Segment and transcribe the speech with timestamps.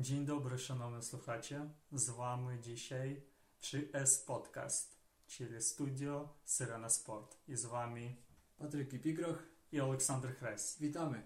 [0.00, 1.70] Dzień dobry, szanowni słuchacze.
[1.92, 3.22] Z wami dzisiaj
[3.60, 7.36] 3S Podcast, czyli studio Syrena Sport.
[7.48, 8.16] I z wami
[8.58, 9.42] Patryk Kipigroch,
[9.72, 10.78] i Aleksander Hres.
[10.80, 11.22] witamy.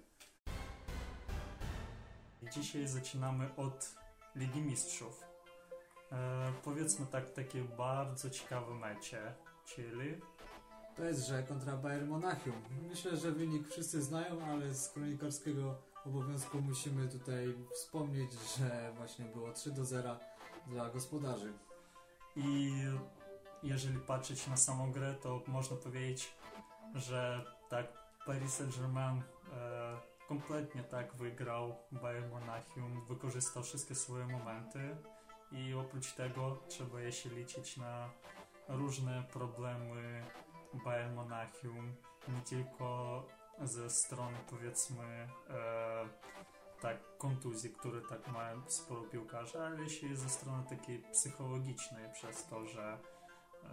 [2.53, 3.95] Dzisiaj zaczynamy od
[4.37, 5.25] Ligi Mistrzów.
[6.13, 9.35] E, powiedzmy tak, takie bardzo ciekawe mecze,
[9.65, 10.21] czyli
[10.97, 12.63] PSG kontra Bayern Monachium.
[12.89, 19.53] Myślę, że wynik wszyscy znają, ale z kronikarskiego obowiązku musimy tutaj wspomnieć, że właśnie było
[19.53, 20.17] 3 do 0
[20.67, 21.53] dla gospodarzy.
[22.37, 22.73] i
[23.63, 26.35] jeżeli patrzeć na samą grę, to można powiedzieć,
[26.95, 27.87] że tak
[28.27, 29.97] Paris Saint-Germain e,
[30.29, 34.97] kompletnie tak wygrał Bayern Monachium, wykorzystał wszystkie swoje momenty
[35.53, 38.11] i oprócz tego trzeba jeszcze liczyć na
[38.69, 40.25] różne problemy
[40.85, 41.97] Bayern Monachium,
[42.29, 43.23] nie tylko
[43.61, 46.09] ze strony powiedzmy e,
[46.81, 52.47] tak kontuzji, które tak mają sporo piłkarzy, ale jeszcze i ze strony takiej psychologicznej przez
[52.47, 52.99] to, że
[53.65, 53.69] e,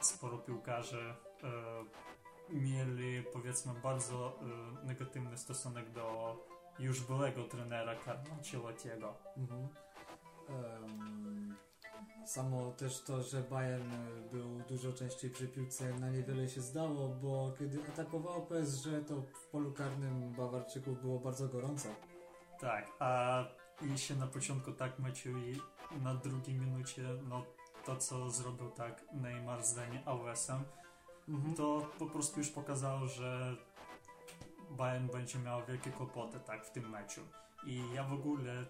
[0.00, 4.38] sporo piłkarzy e, mieli powiedzmy bardzo
[4.82, 6.36] e, negatywny stosunek do
[6.78, 9.14] już byłego trenera Carlo Ancelottiego.
[9.36, 9.68] Mhm.
[10.48, 11.56] Em,
[12.26, 13.92] samo też to, że Bayern
[14.32, 19.46] był dużo częściej przy piłce na niewiele się zdało, bo kiedy atakowało PSG, to w
[19.52, 21.88] polu karnym Bawarczyków było bardzo gorąco.
[22.60, 23.44] Tak, a
[23.82, 25.60] jeśli na początku tak meczu i
[26.02, 27.44] na drugiej minucie, no
[27.84, 30.64] to co zrobił tak Neymar z Dani Alvesem,
[31.28, 31.54] Mhm.
[31.54, 33.56] to po prostu już pokazało, że
[34.70, 37.20] Bayern będzie miał wielkie kłopoty tak w tym meczu.
[37.66, 38.64] I ja w ogóle,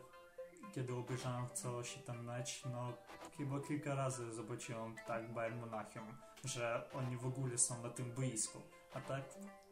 [0.73, 2.93] kiedy obejrzałem coś ten mecz, no
[3.37, 6.07] chyba kilka razy zobaczyłem tak Bayern Monachium,
[6.45, 8.59] że oni w ogóle są na tym boisku.
[8.95, 9.23] A tak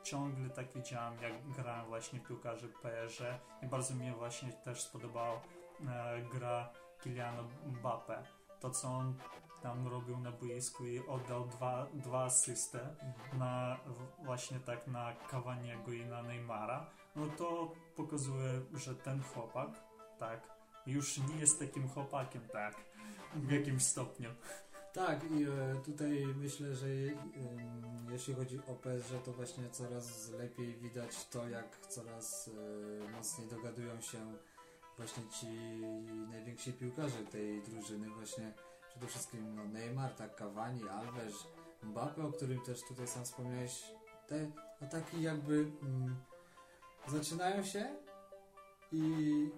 [0.03, 3.21] ciągle tak widziałem, jak grają właśnie piłkarze PSG
[3.63, 5.41] i bardzo mi właśnie też spodobała
[5.89, 8.23] e, gra Kyliana Mbappe.
[8.61, 9.15] To, co on
[9.63, 12.79] tam robił na boisku i oddał dwa, dwa asysty
[13.33, 16.87] na w- właśnie tak na Cavaniego i na Neymara,
[17.17, 19.69] no to pokazuje, że ten chłopak,
[20.19, 20.41] tak,
[20.87, 22.77] już nie jest takim chłopakiem, tak,
[23.35, 24.31] w jakimś stopniu.
[24.93, 30.75] Tak, i e, tutaj myślę, że e, jeśli chodzi o PSG, to właśnie coraz lepiej
[30.75, 32.51] widać to, jak coraz
[33.09, 34.19] e, mocniej dogadują się
[34.97, 35.47] właśnie ci
[36.31, 38.53] najwięksi piłkarze tej drużyny, właśnie
[38.91, 41.35] przede wszystkim no, Neymar, tak, Cavani, Alves,
[41.83, 43.83] Mbappe, o którym też tutaj sam wspomniałeś.
[44.27, 44.51] Te
[44.81, 46.17] ataki jakby mm,
[47.09, 47.97] zaczynają się
[48.93, 49.51] i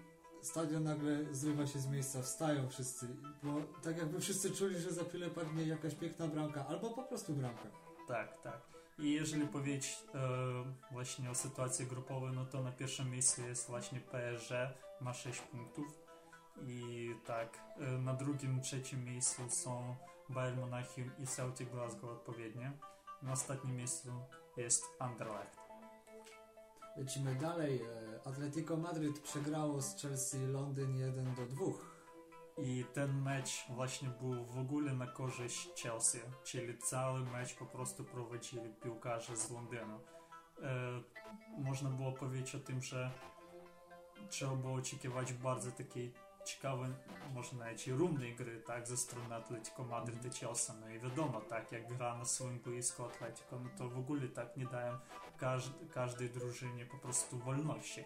[0.46, 3.06] stadion nagle zrywa się z miejsca, wstają wszyscy,
[3.42, 7.32] bo tak jakby wszyscy czuli, że za chwilę padnie jakaś piękna bramka, albo po prostu
[7.32, 7.68] bramka.
[8.08, 8.60] Tak, tak.
[8.98, 10.18] I jeżeli powiedzieć e,
[10.92, 14.50] właśnie o sytuacji grupowej, no to na pierwszym miejscu jest właśnie PSG,
[15.00, 15.86] ma 6 punktów.
[16.66, 19.96] I tak, e, na drugim, trzecim miejscu są
[20.28, 22.70] Bayern Monachium i Celtic Glasgow odpowiednio.
[23.22, 24.08] Na ostatnim miejscu
[24.56, 25.63] jest Anderlecht.
[26.96, 27.82] Lecimy dalej.
[27.82, 31.64] E, Atletico Madryt przegrało z Chelsea Londyn 1 do 2.
[32.58, 38.04] I ten mecz właśnie był w ogóle na korzyść Chelsea, czyli cały mecz po prostu
[38.04, 40.00] prowadzili piłkarze z Londynu.
[40.62, 41.02] E,
[41.58, 43.10] można było powiedzieć o tym, że
[44.28, 46.12] trzeba było oczekiwać bardzo takiej
[46.44, 46.90] ciekawej,
[47.34, 50.72] może nawet i rumnej gry, tak, ze strony Atletico Madryt i Chelsea.
[50.80, 54.56] No i wiadomo, tak, jak gra na swoim boisku Atletico, no to w ogóle tak
[54.56, 54.98] nie dają
[55.38, 58.04] każd- każdej drużynie po prostu wolności.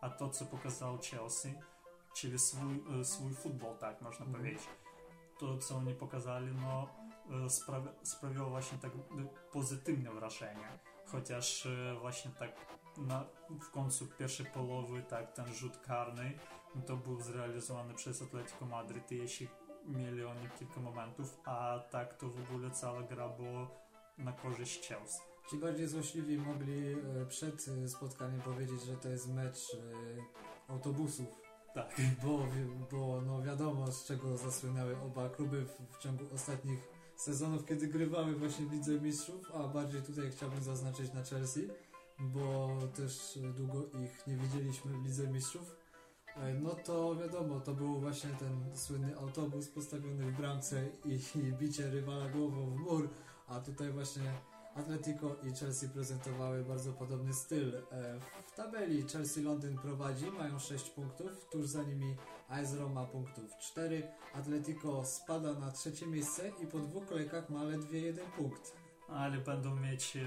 [0.00, 1.54] A to, co pokazał Chelsea,
[2.16, 4.36] czyli swój, e, swój futbol, tak można Mhm.
[4.44, 4.68] powiedzieć.
[5.38, 6.88] To, co oni pokazali, no,
[7.30, 8.90] e, sprawi- sprawiło właśnie tak
[9.52, 10.78] pozytywne wrażenie.
[11.06, 12.50] Chociaż e, właśnie tak
[12.96, 13.24] na,
[13.60, 16.38] w końcu pierwszej połowy, tak, ten rzut karny,
[16.74, 19.48] no, to był zrealizowany przez Atletico Madryt i jeśli
[19.86, 23.66] mieli oni kilka momentów, a tak to w ogóle cała gra była
[24.18, 25.22] na korzyść Chelsea.
[25.48, 31.26] Ci bardziej złośliwi mogli e, przed e, spotkaniem powiedzieć, że to jest mecz e, autobusów,
[31.74, 32.00] Tak.
[32.22, 32.46] bo,
[32.90, 38.34] bo no wiadomo z czego zasłynęły oba kluby w, w ciągu ostatnich sezonów, kiedy grywały
[38.34, 41.68] właśnie w Lidze Mistrzów, a bardziej tutaj chciałbym zaznaczyć na Chelsea,
[42.18, 45.76] bo też długo ich nie widzieliśmy w Lidze Mistrzów.
[46.60, 51.90] No to wiadomo, to był właśnie ten słynny autobus postawiony w bramce i, i bicie
[51.90, 53.08] rywala głową w mur,
[53.48, 54.32] a tutaj właśnie
[54.74, 57.74] Atletico i Chelsea prezentowały bardzo podobny styl.
[57.76, 62.16] E, W tabeli Chelsea Londyn prowadzi, mają 6 punktów, tuż za nimi
[62.48, 64.08] AS Roma punktów 4.
[64.34, 68.72] Atletico spada na trzecie miejsce i po dwóch kolejkach ma ledwie jeden punkt.
[69.08, 70.22] ale będą mieć e,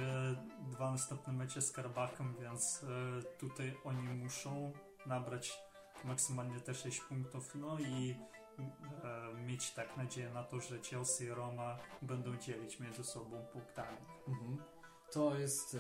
[0.71, 4.71] dwa następne mecze z Karabachem, więc e, tutaj oni muszą
[5.05, 5.59] nabrać
[6.05, 8.15] maksymalnie te 6 punktów, no i
[9.45, 13.97] mieć tak nadzieję na to, że Chelsea i Roma będą dzielić między sobą punktami.
[14.27, 14.57] Mhm.
[15.11, 15.79] To jest e,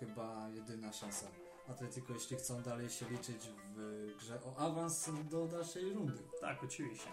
[0.00, 1.26] chyba jedyna szansa
[1.68, 6.22] Atletico, jeśli chcą dalej się liczyć w grze o awans do dalszej rundy.
[6.40, 7.08] Tak, oczywiście.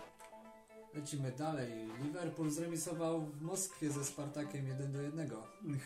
[0.96, 1.72] Lecimy dalej.
[2.02, 5.30] Liverpool zremisował w Moskwie ze Spartakiem 1 do 1.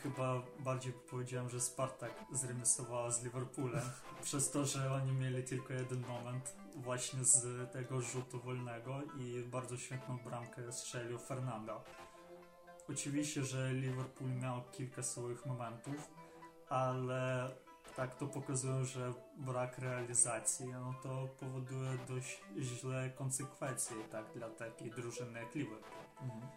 [0.04, 3.82] Chyba bardziej powiedziałem, że Spartak zremisowała z Liverpoolem,
[4.24, 9.78] przez to, że oni mieli tylko jeden moment właśnie z tego rzutu wolnego i bardzo
[9.78, 11.84] świetną bramkę strzelił Fernando.
[12.90, 16.10] Oczywiście, że Liverpool miał kilka swoich momentów,
[16.70, 17.50] ale
[18.00, 24.92] tak to pokazuje, że brak realizacji no to powoduje dość źle konsekwencje tak, dla takiej
[24.92, 26.04] drużyny jak Liverpool.
[26.22, 26.52] Mhm.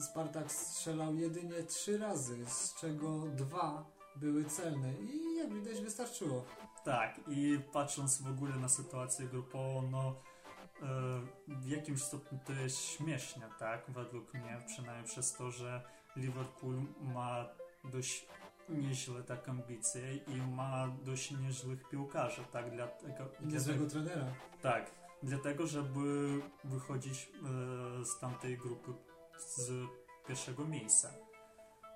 [0.00, 3.84] Spartak strzelał jedynie trzy razy, z czego dwa
[4.16, 6.44] były celne i jak widać wystarczyło.
[6.84, 10.14] Tak, i patrząc w ogóle na sytuację grupową, no
[10.82, 10.86] e,
[11.48, 15.82] w jakimś stopniu to jest śmiesznie, tak, według mnie, przynajmniej przez to, że
[16.16, 17.48] Liverpool ma
[17.84, 18.26] dość
[18.68, 23.24] nieźle tak ambicje i ma dość nieźlych piłkarzy, tak, dlatego...
[23.40, 24.26] I niezłego trenera.
[24.62, 24.90] Tak,
[25.22, 26.28] dlatego, żeby
[26.64, 27.30] wychodzić
[28.00, 28.92] e, z tamtej grupy
[29.38, 29.70] z
[30.28, 31.10] pierwszego miejsca.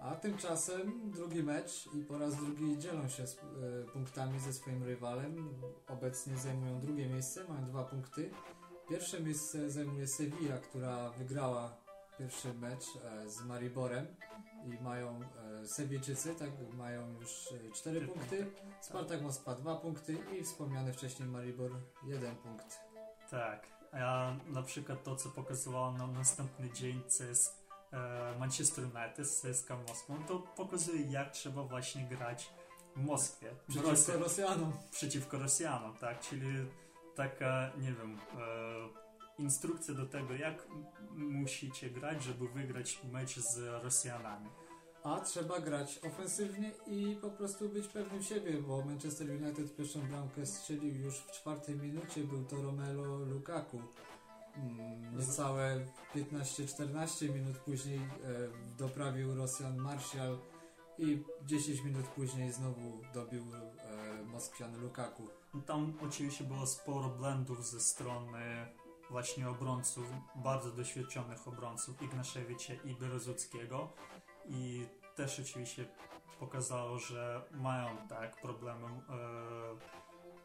[0.00, 3.38] A tymczasem drugi mecz i po raz drugi dzielą się z, e,
[3.92, 5.60] punktami ze swoim rywalem.
[5.88, 8.30] Obecnie zajmują drugie miejsce, mają dwa punkty.
[8.88, 11.76] Pierwsze miejsce zajmuje Sevilla, która wygrała
[12.18, 14.06] pierwszy mecz e, z Mariborem
[14.64, 18.46] i mają e, tak, mają już e, cztery Cztery punkty.
[18.80, 21.70] Spartak Moskwa dwa punkty i wspomniany wcześniej Maribor
[22.04, 22.80] jeden punkt.
[23.30, 27.62] Tak, a na przykład to, co pokazywało nam następny dzień CS
[27.92, 32.52] e, Manchester United z CSK Moskwą, to pokazuje, jak trzeba właśnie grać
[32.96, 33.54] w Moskwie.
[33.68, 34.72] Przeciwko Rosjanom.
[34.90, 36.20] przeciwko Rosjanom, tak?
[36.20, 36.66] Czyli
[37.14, 39.01] taka, nie wiem, e,
[39.42, 40.66] instrukcja do tego, jak
[41.16, 44.48] musicie grać, żeby wygrać mecz z Rosjanami.
[45.04, 50.46] A trzeba grać ofensywnie i po prostu być pewnym siebie, bo Manchester United pierwszą bramkę
[50.46, 53.82] strzelił już w czwartej minucie, był to Romelu Lukaku.
[54.56, 58.02] Mm, Niecałe 15-14 minut później e,
[58.78, 60.38] doprawił Rosjan Martial
[60.98, 65.28] i 10 minut później znowu dobił e, Moskwian Lukaku.
[65.66, 68.66] Tam oczywiście było sporo blendów ze strony
[69.12, 70.04] właśnie obrońców,
[70.34, 73.92] bardzo doświadczonych obrońców Ignaszewicza i Berezuckiego.
[74.48, 74.86] I
[75.16, 75.88] też oczywiście
[76.40, 79.00] pokazało, że mają tak problemy e,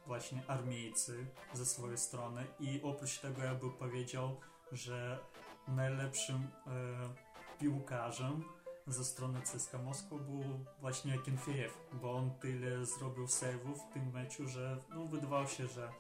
[0.08, 2.46] właśnie armiejcy ze swojej strony.
[2.60, 4.40] I oprócz tego ja bym powiedział,
[4.72, 5.20] że
[5.68, 8.44] najlepszym e, piłkarzem
[8.88, 10.44] ze strony CSKA Moskwa był
[10.82, 15.92] właśnie Akinfejew, bo on tyle zrobił save'ów w tym meczu, że no, wydawało się, że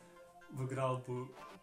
[0.53, 1.13] wygrałby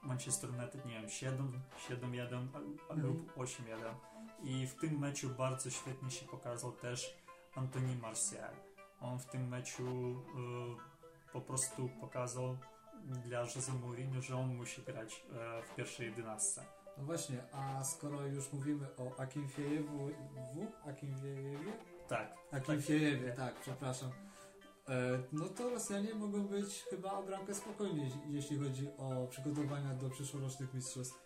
[0.05, 3.95] Manchester United, nie wiem, 7, 7-1 a- a- lub 8-1.
[4.43, 7.17] I w tym meczu bardzo świetnie się pokazał też
[7.55, 8.55] Antoni Martial.
[9.01, 12.57] On w tym meczu e, po prostu pokazał
[13.25, 16.65] dla Jose Mourinho, że on musi grać e, w pierwszej jedenastce.
[16.99, 20.89] No właśnie, a skoro już mówimy o Akinfejewu, w?
[20.89, 21.73] Akinfejewie?
[22.09, 24.11] Tak, Akinfejewie, tak, przepraszam.
[24.89, 30.11] E, no to Rosjanie mogą być chyba o bramkę spokojni, jeśli chodzi o przygotowania do
[30.11, 31.25] przyszłorocznych mistrzostw.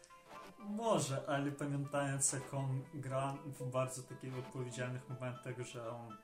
[0.59, 6.17] Może, ale pamiętając jak on gra w bardzo takich odpowiedzialnych momentach, że on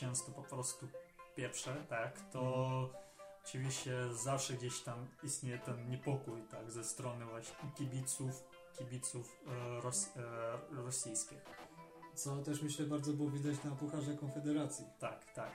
[0.00, 0.88] często po prostu
[1.34, 2.90] pieprze, tak, to
[3.44, 8.44] oczywiście zawsze gdzieś tam istnieje ten niepokój, tak, ze strony właśnie kibiców,
[8.78, 11.38] kibiców e, ros, e, rosyjskich.
[12.14, 14.84] Co też myślę bardzo było widać na Pucharze Konfederacji.
[14.98, 15.52] Tak, tak.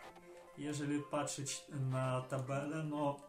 [0.57, 3.19] Jeżeli patrzeć na tabelę, no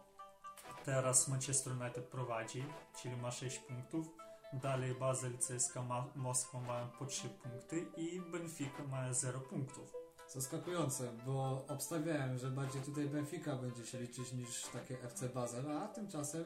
[0.85, 2.63] teraz Manchester United prowadzi,
[3.01, 4.07] czyli ma 6 punktów.
[4.53, 9.93] Dalej Basel, CSKA Ma- Moskwa mają po 3 punkty i Benfica ma 0 punktów.
[10.27, 15.87] Zaskakujące, bo obstawiałem, że bardziej tutaj Benfica będzie się liczyć niż takie FC Basel, a
[15.87, 16.43] tymczasem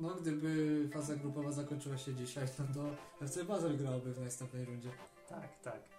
[0.00, 4.90] no gdyby faza grupowa zakończyła się dzisiaj, no to FC Basel grałby w następnej rundzie.
[5.28, 5.97] Tak, tak.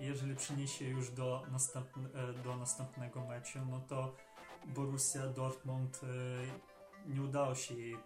[0.00, 4.16] Jeżeli przeniesie już do, następn- e, do następnego meczu, no to
[4.66, 7.96] Borussia Dortmund e, nie udało się jej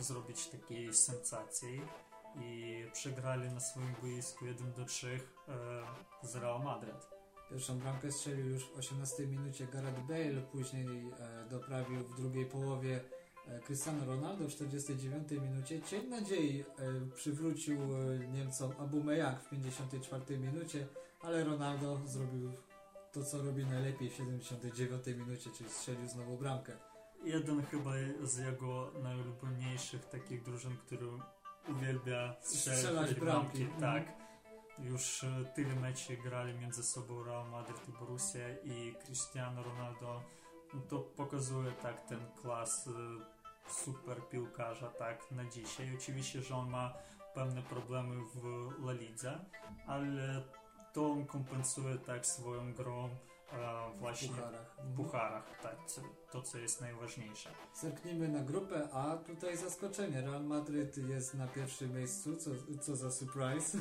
[0.00, 1.80] zrobić takiej sensacji
[2.40, 7.08] i przegrali na swoim boisku 1 do 3 e, z Real Madrid.
[7.50, 13.00] Pierwszą bramkę strzelił już w 18 minucie Gareth Bale, później e, doprawił w drugiej połowie
[13.66, 15.82] Cristiano Ronaldo w 49 minucie.
[15.82, 16.64] Cień nadziei
[17.14, 17.78] przywrócił
[18.32, 20.86] Niemcom Aubameyang w 54 minucie,
[21.24, 22.52] ale Ronaldo zrobił
[23.12, 26.72] to, co robi najlepiej w 79 minucie, czyli strzelił znowu bramkę.
[27.24, 27.90] jeden chyba
[28.22, 31.06] z jego najulubieńszych takich drużyn, który
[31.68, 33.62] uwielbia strzelać, Strzelać bramki.
[33.62, 33.80] Mhm.
[33.80, 34.24] Tak.
[34.78, 40.22] Już e, tyle meczy grali między sobą Real Madrid i Borussia i Cristiano Ronaldo.
[40.74, 42.90] No to pokazuje tak ten klas e,
[43.70, 45.96] super piłkarza tak na dzisiaj.
[45.98, 46.94] Oczywiście, że on ma
[47.34, 49.44] pewne problemy w La Lidze,
[49.86, 50.42] ale
[50.94, 54.76] to on kompensuje tak swoją grą e, W właśnie pucharach.
[54.84, 55.76] w pucharach, tak,
[56.30, 57.50] to co jest najważniejsze.
[57.74, 59.16] Zerknijmy na grupę A.
[59.16, 60.20] Tutaj zaskoczenie.
[60.20, 63.78] Real Madryt jest na pierwszym miejscu, co, co za surprise.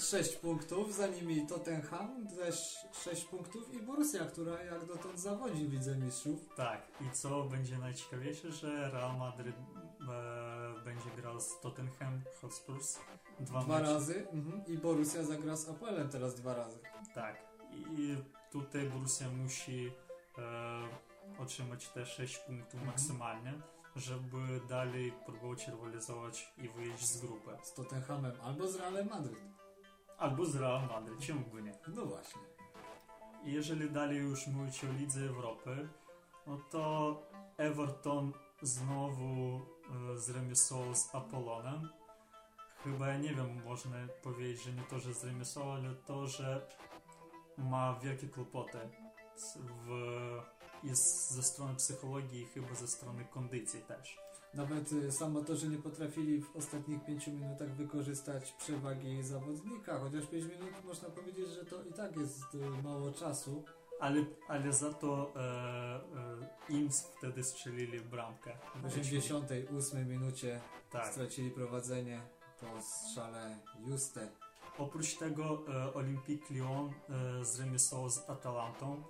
[0.22, 5.72] 6 punktów, za nimi Tottenham też 6 punktów i Borussia, która jak dotąd zawodzi w
[5.72, 6.40] Lidze Mistrzów.
[6.56, 9.56] Tak, i co będzie najciekawiejsze, że Real Madrid
[10.84, 12.98] będzie grał z Tottenham Hotspurs
[13.40, 13.92] dwa, Dwa mecze.
[13.92, 14.66] razy mhm.
[14.66, 16.78] i Borussia zagra z Apolem teraz dwa razy.
[17.14, 17.36] Tak,
[17.90, 18.16] i
[18.50, 19.92] tutaj Borussia musi
[20.38, 22.86] e, otrzymać te 6 punktów Mhm.
[22.86, 23.52] maksymalnie,
[23.96, 27.50] żeby dalej próbować rywalizować i wyjść z grupy.
[27.62, 29.38] Z Tottenhamem albo z Realem Madryt.
[30.18, 31.72] Albo z Real Madrid, czemu by nie?
[31.88, 32.40] No właśnie.
[33.44, 35.88] Jeżeli dalej już mówić o Lidze Europy,
[36.46, 37.16] no to
[37.56, 38.32] Everton
[38.62, 39.60] znowu e,
[40.16, 41.88] zremisował z Apollonem.
[42.84, 46.66] Chyba ja nie wiem, można powiedzieć, że nie to, że zremisował, ale to, że
[47.58, 48.78] ma wielkie kłopoty
[49.86, 49.88] w,
[50.84, 54.18] jest ze strony psychologii i chyba ze strony kondycji też.
[54.54, 60.26] Nawet y, samo to, że nie potrafili w ostatnich 5 minutach wykorzystać przewagi zawodnika, chociaż
[60.26, 63.64] 5 minut można powiedzieć, że to i tak jest y, mało czasu.
[64.02, 68.58] Ale, ale za to e, e, im wtedy strzelili bramkę.
[68.74, 71.12] W 88 minucie Tak.
[71.12, 72.22] stracili prowadzenie
[72.60, 74.28] po strzale Juste.
[74.78, 79.02] Oprócz tego e, Olympique Lyon e, zremisował z Atalantą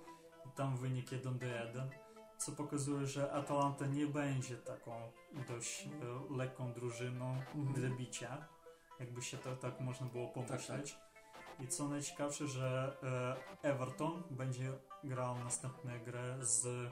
[0.45, 1.89] i tam wynik 1 do 1,
[2.37, 5.11] co pokazuje, że Atalanta nie będzie taką
[5.47, 5.89] dość e,
[6.35, 7.41] lekką drużyną
[7.75, 8.47] dla bicia,
[8.99, 10.97] jakby się to tak można było pomyśleć.
[11.59, 12.97] I co najciekawsze, że
[13.63, 16.91] e, Everton będzie grał następne gry z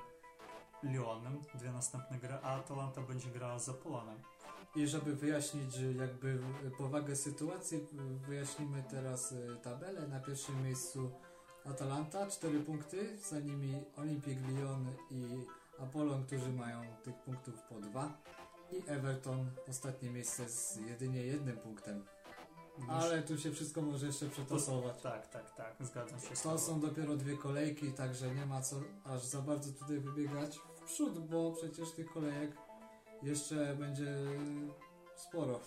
[0.84, 4.18] Lyonem, dwie następne gry, a Atalanta będzie grała z Apolonem.
[4.76, 6.40] I żeby wyjaśnić jakby
[6.78, 7.88] powagę sytuacji,
[8.28, 10.08] wyjaśnimy teraz y, tabelę.
[10.08, 11.12] Na pierwszym miejscu
[11.66, 15.46] Atalanta, 4 punkty, za nimi Olympique Lyon i
[15.80, 18.18] Apollon, którzy mają tych punktów po 2
[18.72, 22.06] i Everton, ostatnie miejsce z jedynie jednym punktem.
[22.90, 25.02] Ale tu się wszystko może jeszcze przetasować.
[25.02, 29.22] Tak, tak, tak, zgadzam się To są dopiero dwie kolejki, także nie ma co aż
[29.22, 32.58] za bardzo tutaj wybiegać w przód, bo przecież tych kolejek
[33.24, 34.16] jeszcze będzie
[35.16, 35.60] sporo.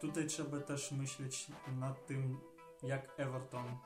[0.00, 1.46] Tutaj trzeba też myśleć
[1.76, 2.40] nad tym,
[2.82, 3.78] jak Everton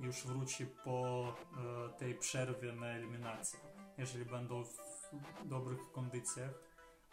[0.00, 3.58] już wróci po e, tej przerwie na eliminację.
[3.98, 5.10] Jeżeli będą w
[5.44, 6.50] dobrych kondycjach,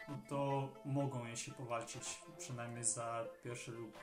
[0.08, 3.98] no to mogą jeszcze powalczyć przynajmniej za pierwsze lub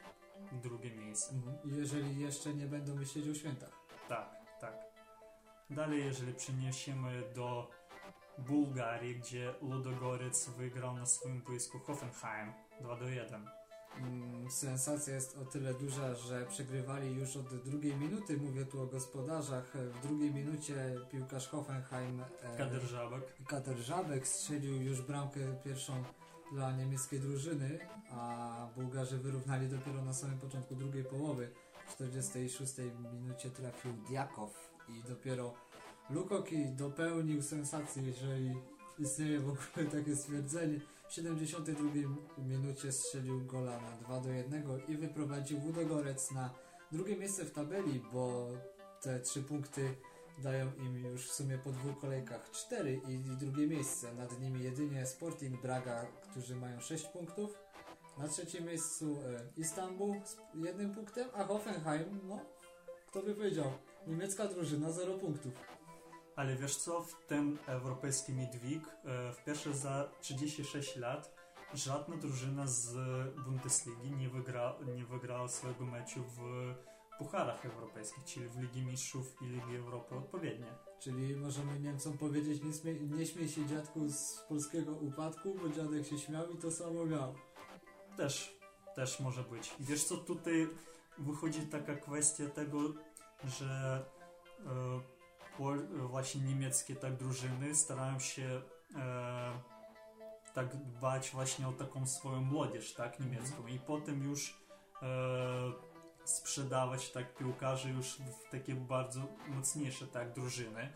[0.51, 1.33] drugie miejsce.
[1.65, 3.71] Jeżeli jeszcze nie będą myśleć o świętach.
[4.09, 4.29] Tak,
[4.61, 4.73] tak.
[5.69, 7.69] Dalej, jeżeli przeniesiemy do
[8.37, 13.47] Bułgarii, gdzie Ludogorec wygrał na swoim boisku Hoffenheim 2 do 1.
[13.97, 18.37] Mm, Sensacja jest o tyle duża, że przegrywali już od drugiej minuty.
[18.37, 19.77] Mówię tu o gospodarzach.
[19.77, 23.23] W drugiej minucie piłkarz Hoffenheim e, Kader Żabek.
[23.47, 26.03] Kater Żabek strzelił już bramkę pierwszą
[26.53, 27.79] dla niemieckiej drużyny,
[28.11, 31.49] a Bułgarzy wyrównali dopiero na samym początku drugiej połowy.
[31.87, 32.73] W 46
[33.13, 35.53] minucie trafił Diakow i dopiero
[36.09, 38.55] Lukoki dopełnił sensację, jeżeli
[38.99, 40.79] istnieje w ogóle takie stwierdzenie.
[41.07, 41.89] W 72
[42.37, 46.49] minucie strzelił gola na 2 do 1 i wyprowadził Wudogorec na
[46.91, 48.47] drugie miejsce w tabeli, bo
[49.01, 49.95] te trzy punkty
[50.37, 54.13] dają im już w sumie po dwóch kolejkach 4 i, i drugie miejsce.
[54.13, 57.59] Nad nimi jedynie Sporting Braga, którzy mają 6 punktów.
[58.17, 62.39] Na trzecim miejscu e, Istanbul z jednym punktem, a Hoffenheim, no,
[63.07, 63.71] kto by powiedział,
[64.07, 65.53] niemiecka drużyna 0 punktów.
[66.35, 72.67] Ale wiesz co, w ten europejski midweek e, w pierwsze za 36 lat żadna drużyna
[72.67, 72.95] z
[73.45, 76.73] Bundesligi nie, wygra, nie wygrała swojego meczu w
[77.17, 80.67] pucharach europejskich, czyli w Ligi Mistrzów i Ligi Europy odpowiednio.
[80.99, 86.07] Czyli możemy Niemcom powiedzieć, nie, śmie, nie śmiej się dziadku z polskiego upadku, bo dziadek
[86.07, 87.35] się śmiał i to samo miał.
[88.17, 88.59] Też,
[88.95, 89.75] też może być.
[89.79, 90.67] I wiesz co, tutaj
[91.17, 92.79] wychodzi taka kwestia tego,
[93.43, 94.05] że
[94.65, 95.01] e,
[95.57, 98.61] pol, właśnie niemieckie tak drużyny starają się
[98.95, 99.59] e,
[100.53, 104.63] tak dbać właśnie o taką swoją młodzież, tak, niemiecką i potem już
[105.01, 105.92] e,
[106.25, 110.81] sprzedawać tak piłkarzy już w takie bardzo mocniejsze tak drużyny.
[110.81, 110.93] E,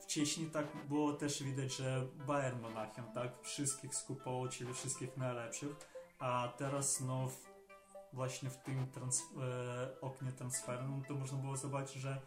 [0.00, 5.76] wcześniej tak było też widać, że Bayern Monachium tak wszystkich skupował, czyli wszystkich najlepszych,
[6.18, 7.28] a teraz no
[8.12, 12.20] właśnie w tym trans, e, oknie transferowym to można było zobaczyć, że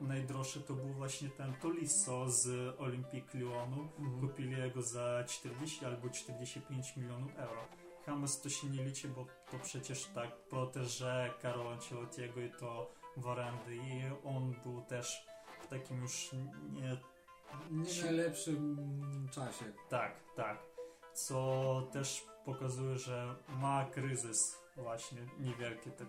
[0.00, 3.88] najdroższy to był właśnie ten Tolisso z Olympique Lyonu.
[3.98, 4.20] Mhm.
[4.20, 7.87] Kupili jego za 40 albo 45 milionów euro.
[8.08, 13.76] Hamas to się nie liczy, bo to przecież tak proteże Karola Ancelottiego i to Warandy
[13.76, 15.26] i on był też
[15.60, 16.30] w takim już
[16.70, 16.96] nie
[17.70, 19.64] Nie najlepszym czasie.
[19.88, 20.58] tak, tak.
[21.14, 26.08] Co też pokazuje, że ma kryzys właśnie niewielki tak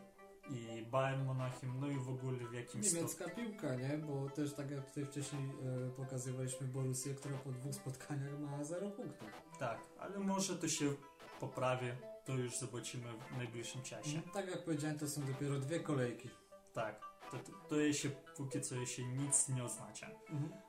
[0.49, 2.95] i Bayern Monachium, no i w ogóle w jakimś stopniu.
[2.95, 3.97] Niemiecka piłka, nie?
[3.97, 5.41] Bo też tak jak tutaj wcześniej
[5.87, 9.27] e, pokazywaliśmy Borussię, która po dwóch spotkaniach ma 0 punktów.
[9.59, 10.93] Tak, ale może to się
[11.39, 11.87] poprawi,
[12.25, 14.21] to już zobaczymy w najbliższym czasie.
[14.33, 16.29] Tak jak powiedziałem, to są dopiero dwie kolejki.
[16.73, 20.07] Tak, to, to, to jeszcze póki co jeszcze nic nie oznacza.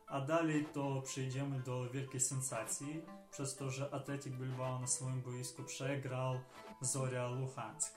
[0.06, 5.64] A dalej to przejdziemy do wielkiej sensacji, przez to, że Atletic Bilbao na swoim boisku
[5.64, 6.40] przegrał
[6.80, 7.94] Zoria Luhansk.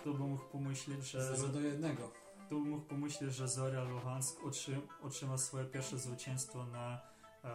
[0.00, 1.96] Kto by mógł pomyśleć, że 0 do 1.
[2.46, 7.00] kto by mógł pomyśleć, że Zoria Luhansk otrzym, otrzyma swoje pierwsze zwycięstwo na
[7.44, 7.48] e,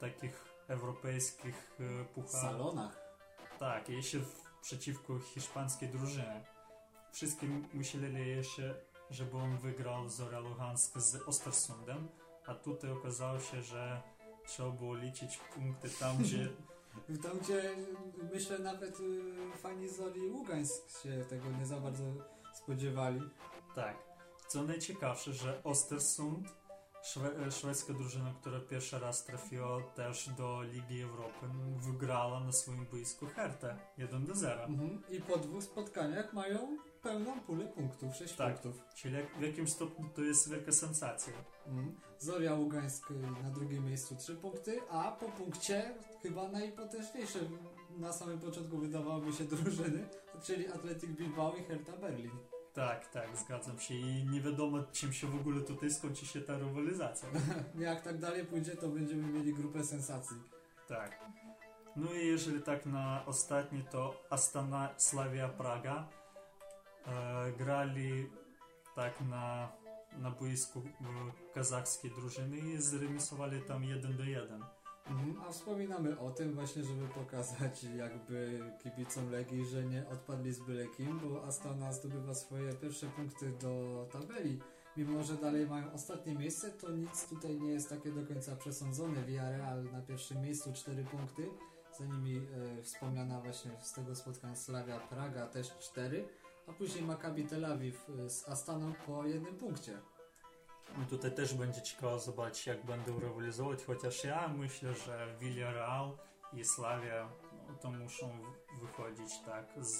[0.00, 2.52] takich europejskich e, pucharach.
[2.52, 3.03] salonach.
[3.58, 6.44] Tak, jeszcze w, przeciwko hiszpańskiej drużynie.
[7.12, 8.74] Wszyscy myśleli jeszcze,
[9.10, 12.08] żeby on wygrał Zora Luhansk z Ostersundem,
[12.46, 14.02] a tutaj okazało się, że
[14.46, 16.48] trzeba było liczyć punkty tam, gdzie
[17.22, 17.76] Tam, gdzie
[18.32, 22.04] myślę nawet y, fani Zoli Ługańsk się tego nie za bardzo
[22.54, 23.20] spodziewali.
[23.74, 23.96] tak.
[24.48, 26.48] Co najciekawsze, że Ostersund,
[27.04, 31.46] szwe, szwedzka drużyna, która pierwszy raz trafiła też do Ligi Europy,
[31.76, 34.64] wygrała na swoim boisku Hertę 1 do 0.
[34.64, 35.02] Mhm.
[35.08, 38.52] I po dwóch spotkaniach mają pełną pulę punktów, 6 Tak.
[38.60, 38.82] punktów.
[38.94, 41.32] Czyli w jakimś stopniu to jest wielka sensacja.
[41.66, 42.00] Mhm.
[42.18, 47.38] Zoria Ługańsk y, na drugim miejscu 3 punkty, a po punkcie chyba najpotężniejsze
[47.90, 50.08] na samym początku wydawałoby się drużyny,
[50.42, 52.30] czyli Athletic Bilbao i Hertha Berlin.
[52.74, 56.58] Tak, tak, zgadzam się i nie wiadomo czym się w ogóle tutaj skończy się ta
[56.58, 57.28] rywalizacja.
[57.78, 60.36] Jak tak dalej pójdzie, to będziemy mieli grupę sensacji.
[60.88, 61.20] Tak.
[61.96, 66.08] No i jeżeli tak na ostatni, to Astana Slavia Praga
[67.06, 68.30] e, grali
[68.94, 69.72] tak na,
[70.18, 74.64] na boisku e, kazachskiej drużyny i zremisowali tam 1 do 1.
[75.06, 75.42] Mhm.
[75.48, 80.86] A wspominamy o tym właśnie, żeby pokazać jakby kibicom Legii, że nie odpadli z byle
[80.88, 84.60] kim, bo Astana zdobywa swoje pierwsze punkty do tabeli.
[84.96, 89.22] Mimo, że dalej mają ostatnie miejsce, to nic tutaj nie jest takie do końca przesądzone.
[89.24, 91.48] Villarreal na pierwszym miejscu 4 punkty,
[91.98, 96.28] za nimi e, wspomniana właśnie z tego spotkania Slavia Praga też 4,
[96.66, 99.98] a później Maccabi Tel Awiw e, z Astaną po jednym punkcie.
[101.10, 106.18] Tutaj też będzie ciekawe zobaczyć, jak będą rywalizować, chociaż ja myślę, że Villarreal
[106.52, 107.28] i Slavia
[107.68, 108.38] no, to muszą
[108.80, 109.98] wychodzić tak z,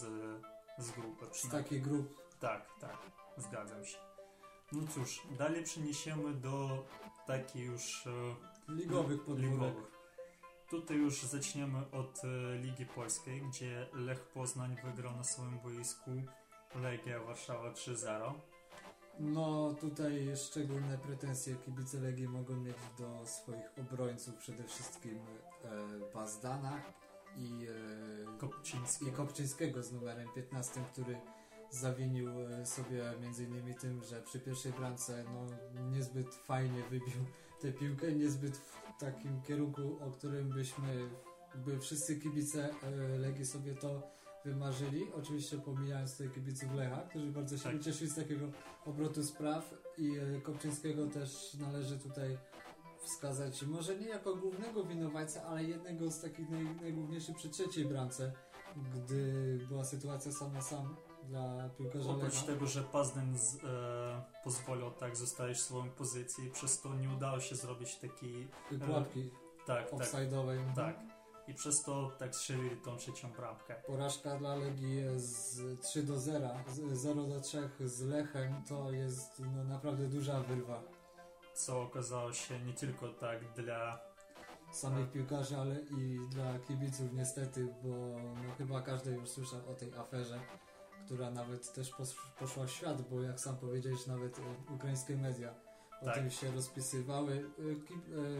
[0.78, 1.26] z grupy.
[1.26, 1.64] Z przynajmniej.
[1.64, 2.96] takich grup Tak, tak,
[3.36, 3.98] zgadzam się.
[4.72, 6.84] No cóż, dalej przeniesiemy do
[7.26, 8.10] takich już e,
[8.68, 9.74] ligowych podwórek.
[10.70, 16.10] Tutaj już zaczniemy od e, Ligi Polskiej, gdzie Lech Poznań wygrał na swoim boisku
[16.74, 18.32] Legia Warszawa 3-0.
[19.20, 25.18] No tutaj szczególne pretensje kibice Legii mogą mieć do swoich obrońców, przede wszystkim
[25.64, 25.68] e,
[26.14, 26.82] Bazdana
[27.36, 29.06] i, e, Kopciński.
[29.06, 31.16] i Kopczyńskiego z numerem 15, który
[31.70, 35.46] zawinił e, sobie między innymi tym, że przy pierwszej bramce no,
[35.90, 37.24] niezbyt fajnie wybił
[37.60, 41.08] tę piłkę, niezbyt w takim kierunku, o którym byśmy,
[41.54, 44.13] by wszyscy kibice e, Legii sobie to
[44.44, 45.12] wymarzyli.
[45.12, 47.74] Oczywiście pomijając tutaj kibiców Lecha, którzy bardzo się Tak.
[47.80, 48.46] ucieszyli z takiego
[48.86, 52.38] obrotu spraw i e, Kopczyńskiego też należy tutaj
[53.04, 58.32] wskazać, może nie jako głównego winowajcę, ale jednego z takich naj, najgłówniejszych przy trzeciej bramce,
[58.94, 60.96] gdy była sytuacja sam na sam
[61.28, 62.46] dla piłkarza Oprócz Lecha.
[62.46, 67.56] tego, że Pazden z, e, pozwolił tak zostawić swoją pozycję, przez to nie udało się
[67.56, 68.48] zrobić takiej
[68.86, 69.30] pułapki
[69.66, 70.74] tak, tak, offside'owej.
[70.76, 71.13] tak.
[71.48, 73.74] I przez to tak strzelili tą trzecią bramkę.
[73.86, 79.42] Porażka dla Legii z 3 do 0, z 0 do 3 z Lechem to jest
[79.56, 80.82] no, naprawdę duża wyrwa.
[81.54, 84.00] Co okazało się nie tylko tak dla
[84.72, 87.88] samych piłkarzy, ale i dla kibiców niestety, bo
[88.46, 90.40] no, chyba każdy już słyszał o tej aferze,
[91.04, 95.54] która nawet też pos- poszła w świat, bo jak sam powiedziałeś, nawet e, ukraińskie media
[96.02, 96.14] o Tak.
[96.14, 97.50] tym się rozpisywały.
[97.88, 97.94] Ki-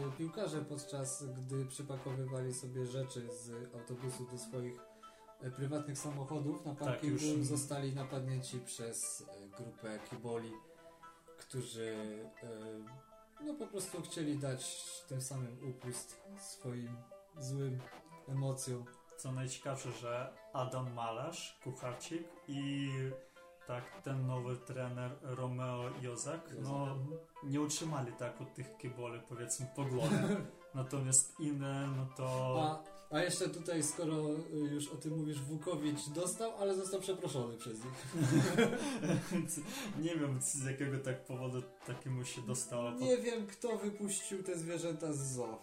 [0.07, 4.79] e, Piłkarze podczas gdy przypakowywali sobie rzeczy z autobusu do swoich
[5.41, 9.25] e, prywatnych samochodów na parkingu Tak, już- zostali napadnięci przez
[9.57, 10.51] grupę kiboli,
[11.37, 11.95] którzy
[13.45, 16.97] No po prostu chcieli dać tym samym upust swoim
[17.39, 17.79] złym
[18.27, 18.85] emocjom.
[19.17, 22.89] Co najciekawsze, że Adam Malarz, kucharczyk i
[23.67, 26.97] tak ten nowy trener Romeo Jozak, no
[27.43, 30.37] nie utrzymali tak od tych kiboli powiedzmy poglądy.
[30.75, 32.57] Natomiast inne, no to...
[33.11, 34.15] A, a jeszcze tutaj, skoro
[34.53, 38.15] y, już o tym mówisz, Wukowicz dostał, ale został przeproszony przez nich.
[40.05, 42.91] nie wiem z jakiego tak powodu takiemu się dostało.
[42.91, 45.59] Nie wiem, kto wypuścił te zwierzęta z zoo.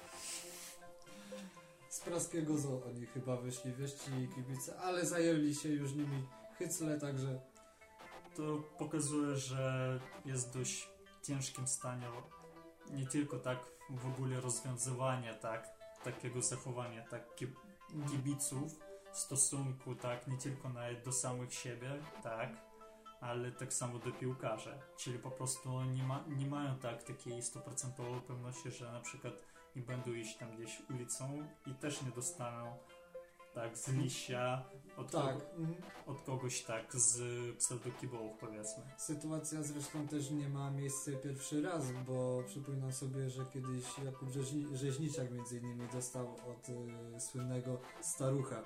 [1.89, 6.23] Z praskiego zoo oni chyba wyszli, wiesz, ci kibice, ale zajęli się już nimi
[6.59, 7.52] hycle, także...
[8.37, 10.89] To pokazuje, że jest dość
[11.23, 12.07] ciężkim stanie
[12.91, 13.59] nie tylko tak
[13.91, 15.69] w ogóle rozwiązywanie tak,
[16.05, 17.37] takiego zachowania tak
[18.11, 18.81] kibiców
[19.13, 22.51] w stosunku tak nie tylko nawet do samych siebie, tak,
[23.21, 24.79] ale tak samo do piłkarzy.
[24.97, 29.35] Czyli po prostu nie, ma, nie mają tak takiej stuprocentowej pewności, że na przykład
[29.77, 32.79] nie będą iść tam gdzieś ulicą i też nie dostaną
[33.55, 34.65] tak z liścia
[34.97, 35.35] od, tak.
[35.35, 35.83] kogo, mhm.
[36.07, 37.21] od kogoś tak z
[37.57, 38.83] pseudokibołów powiedzmy.
[38.97, 44.77] Sytuacja zresztą też nie ma miejsca pierwszy raz, bo przypominam sobie, że kiedyś Jakub Rzeźni,
[44.77, 48.65] Rzeźniczak między innymi dostał od y, słynnego starucha y,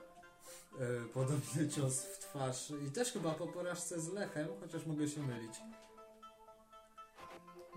[1.15, 5.55] podobny cios w twarz i też chyba po porażce z Lechem, chociaż mogę się mylić.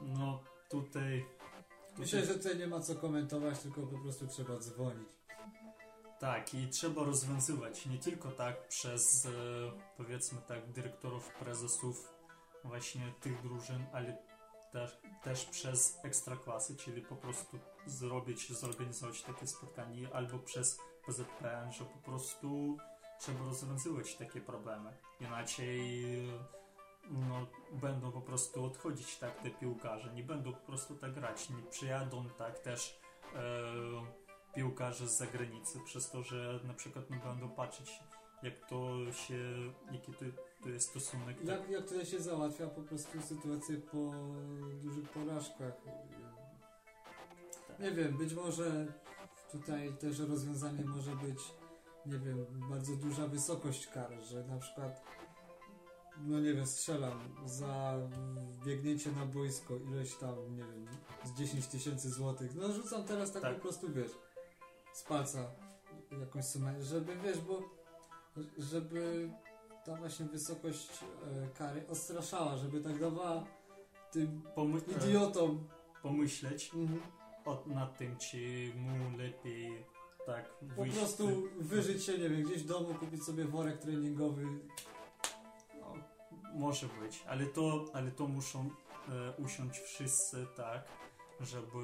[0.01, 1.25] No tutaj...
[1.89, 1.97] tutaj...
[1.97, 5.18] Myślę, że tutaj nie ma co komentować, tylko po prostu trzeba dzwonić.
[6.19, 9.29] Tak, i trzeba rozwiązywać nie tylko tak przez, e,
[9.97, 12.13] powiedzmy tak, dyrektorów, prezesów
[12.63, 14.17] właśnie tych drużyn, ale
[14.71, 21.85] też, też przez ekstraklasy, czyli po prostu zrobić, zorganizować takie spotkanie, albo przez PZPN, że
[21.85, 22.77] po prostu
[23.19, 24.97] trzeba rozwiązywać takie problemy.
[25.19, 26.03] Inaczej
[27.09, 31.63] no, będą po prostu odchodzić tak te piłkarze, nie będą po prostu tak grać, nie
[31.69, 32.99] przyjadą tak też
[33.35, 34.28] e,
[34.59, 37.99] piłkarzy z zagranicy, przez to, że na przykład nie będą patrzeć,
[38.43, 39.55] jak to się,
[39.91, 40.25] jaki to,
[40.63, 41.37] to jest stosunek.
[41.37, 41.47] Tak?
[41.47, 44.13] Jak, jak tutaj się załatwia po prostu sytuację po
[44.83, 45.73] dużych porażkach.
[47.67, 47.79] Tak.
[47.79, 48.87] Nie wiem, być może
[49.51, 51.39] tutaj też rozwiązanie może być,
[52.05, 55.01] nie wiem, bardzo duża wysokość kar, że na przykład
[56.27, 57.99] no nie wiem, strzelam za
[58.65, 60.87] biegnięcie na boisko ileś tam, nie wiem,
[61.23, 62.55] z 10 tysięcy złotych.
[62.55, 64.11] No rzucam teraz tak, tak, po prostu, wiesz,
[64.99, 65.51] z palca
[66.19, 67.61] jakąś sumę, żeby wiesz, bo
[68.57, 69.29] żeby
[69.85, 73.45] ta właśnie wysokość e, kary odstraszała, żeby tak dawała
[74.11, 75.67] tym Pomy idiotom
[76.03, 77.01] pomyśleć mhm.
[77.45, 78.37] od, nad tym, czy
[78.75, 79.85] mu lepiej
[80.25, 81.27] tak Po prostu
[81.59, 84.45] wyżyć się, nie wiem, gdzieś w domu, kupić sobie worek treningowy.
[85.79, 85.93] No,
[86.53, 88.69] może być, ale to, ale to muszą
[89.09, 90.83] e, usiąść wszyscy tak,
[91.39, 91.79] żeby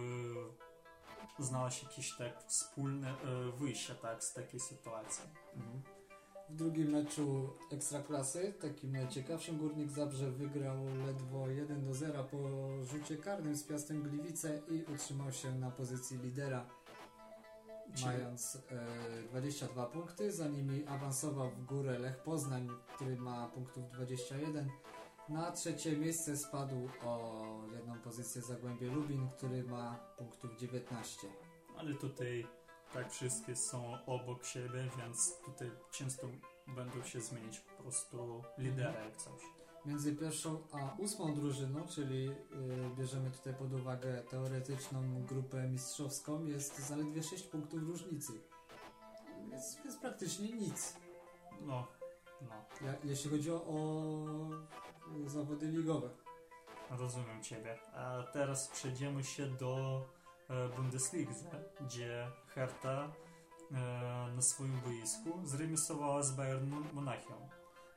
[1.40, 5.24] znaleźć jakieś tak wspólne e, wyjście tak, z takiej sytuacji.
[5.56, 5.82] Mhm.
[6.50, 12.38] W drugim meczu Ekstraklasy, takim najciekawszym, Górnik Zabrze wygrał ledwo 1 do 0 po
[12.86, 16.66] rzucie karnym z Piastem Gliwice i utrzymał się na pozycji lidera
[18.06, 20.32] mając e, 22 punkty.
[20.32, 24.70] Za nimi awansował w górę Lech Poznań, który ma punktów 21.
[25.30, 27.42] Na trzecie miejsce spadł o
[27.74, 31.28] jedną pozycję Zagłębie Lubin, który ma punktów 19.
[31.78, 32.48] Ale tutaj
[32.94, 36.28] tak wszystkie są obok siebie, więc tutaj często
[36.68, 39.42] będą się zmienić po prostu lidera jak coś.
[39.86, 42.36] Między pierwszą a ósmą drużyną, czyli yy,
[42.98, 48.34] bierzemy tutaj pod uwagę teoretyczną grupę mistrzowską, jest zaledwie 6 punktów różnicy.
[49.52, 50.96] Jest, jest praktycznie nic.
[51.62, 51.88] No,
[52.42, 52.66] no.
[52.82, 54.50] Ja, jeśli chodzi o, o
[55.28, 56.10] zawody ligowe.
[56.90, 57.78] Rozumiem Ciebie.
[57.94, 60.02] A teraz przejdziemy się do
[60.50, 61.32] e, Bundesliga,
[61.82, 63.12] gdzie Hertha
[63.72, 63.76] e,
[64.36, 67.38] na swoim boisku zremisowała z Bayern Monachium.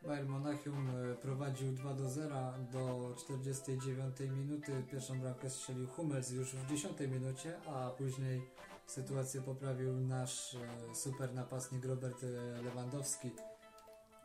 [0.07, 4.85] Bayern Monachium e, prowadził 2 do 0 do 49 minuty.
[4.91, 8.43] Pierwszą bramkę strzelił Hummels już w 10 minucie, a później
[8.87, 10.57] sytuację poprawił nasz
[10.93, 12.23] super napastnik Robert
[12.65, 13.31] Lewandowski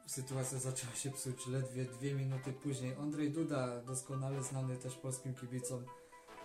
[0.05, 2.95] sytuacja zaczęła się psuć ledwie dwie minuty później.
[2.95, 5.85] Andrzej Duda, doskonale znany też polskim kibicom,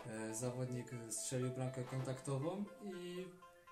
[0.07, 3.27] e, zawodnik strzelił bramkę kontaktową i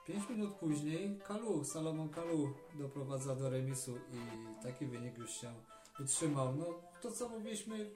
[0.07, 5.55] 5 minut później Kalu, Salomon Kalu doprowadza do remisu i taki wynik już się
[6.01, 6.57] utrzymał.
[6.57, 6.67] No
[7.03, 7.91] to co mówiliśmy,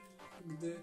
[0.45, 0.79] gdy,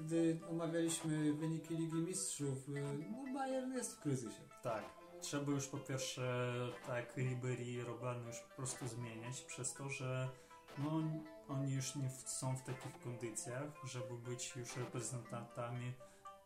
[0.00, 4.42] gdy omawialiśmy wyniki Ligi Mistrzów, e, no Bayern jest w kryzysie.
[4.62, 4.98] Tak.
[5.20, 6.52] Trzeba już po pierwsze
[6.86, 10.28] tak Ribery i Robben już po prostu zmieniać przez to, że
[10.78, 10.90] no
[11.48, 15.92] oni już nie są w takich kondycjach, żeby być już reprezentantami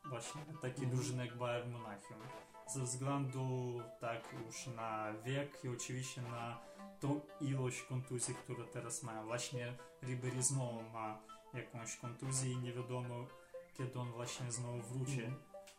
[0.08, 0.90] właśnie takiej Mhm.
[0.90, 2.18] drużyny jak Bayern Monachium.
[2.66, 6.58] Ze względu tak już na wiek i oczywiście na
[7.00, 9.24] tą ilość kontuzji, które teraz mają.
[9.26, 11.18] Właśnie Ribery znowu ma
[11.54, 13.14] jakąś kontuzję i nie wiadomo
[13.74, 15.36] kiedy on właśnie znowu wróci Mhm.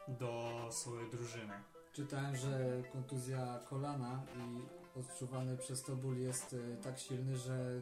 [0.08, 1.54] do swojej drużyny.
[1.94, 7.82] Czytałem, że kontuzja kolana i odczuwany przez to ból jest e, tak silny, że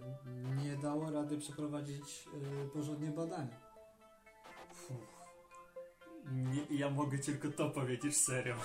[0.64, 2.28] nie dało rady przeprowadzić
[2.64, 3.60] e, porządnie badania.
[4.74, 5.22] Fuh.
[6.32, 8.56] Nie, ja mogę tylko to powiedzieć serio.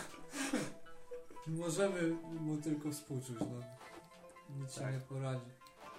[1.47, 3.61] Możemy mu tylko współczuć, no.
[4.57, 4.95] Nic się Tak.
[4.95, 5.51] nie poradzi.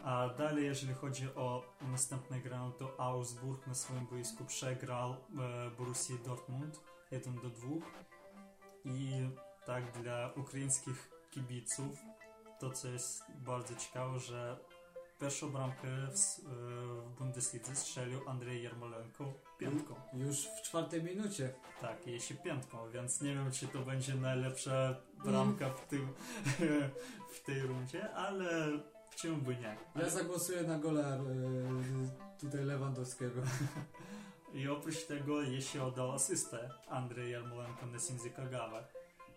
[0.04, 5.16] A dalej, jeżeli chodzi o następne grę, to Augsburg na swoim boisku przegrał e,
[5.78, 6.80] Borussii Dortmund
[7.12, 7.68] 1 do 2.
[8.86, 9.30] I
[9.66, 12.00] tak dla ukraińskich kibiców
[12.60, 14.58] to, co jest bardzo ciekawe, że
[15.20, 16.52] pierwszą bramkę w, e,
[17.02, 19.96] w Bundeslidze strzelił Andrzej Jarmolenko piątką.
[20.14, 21.54] Już w czwartej minucie.
[21.82, 26.14] Tak, jeśli piątką, więc nie wiem, czy to będzie najlepsza bramka w, tym,
[27.36, 28.70] w tej rundzie, ale
[29.16, 29.78] czemu by nie.
[29.96, 31.22] Ja zagłosuję na gola e,
[32.40, 33.42] tutaj Lewandowskiego.
[34.54, 38.88] I oprócz tego jeśli oddał asystę Andrzej Jarmolenko na Sinzi Kagawa,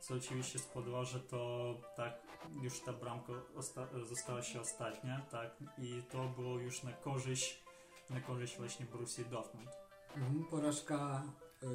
[0.01, 2.30] co oczywiście spowodowało, że to tak
[2.63, 7.63] już ta bramka osta- została się ostatnia, tak, i to było już na korzyść,
[8.11, 9.71] na korzyść właśnie Borussii Dortmund.
[10.17, 11.23] Mhm, Porażka
[11.63, 11.67] e,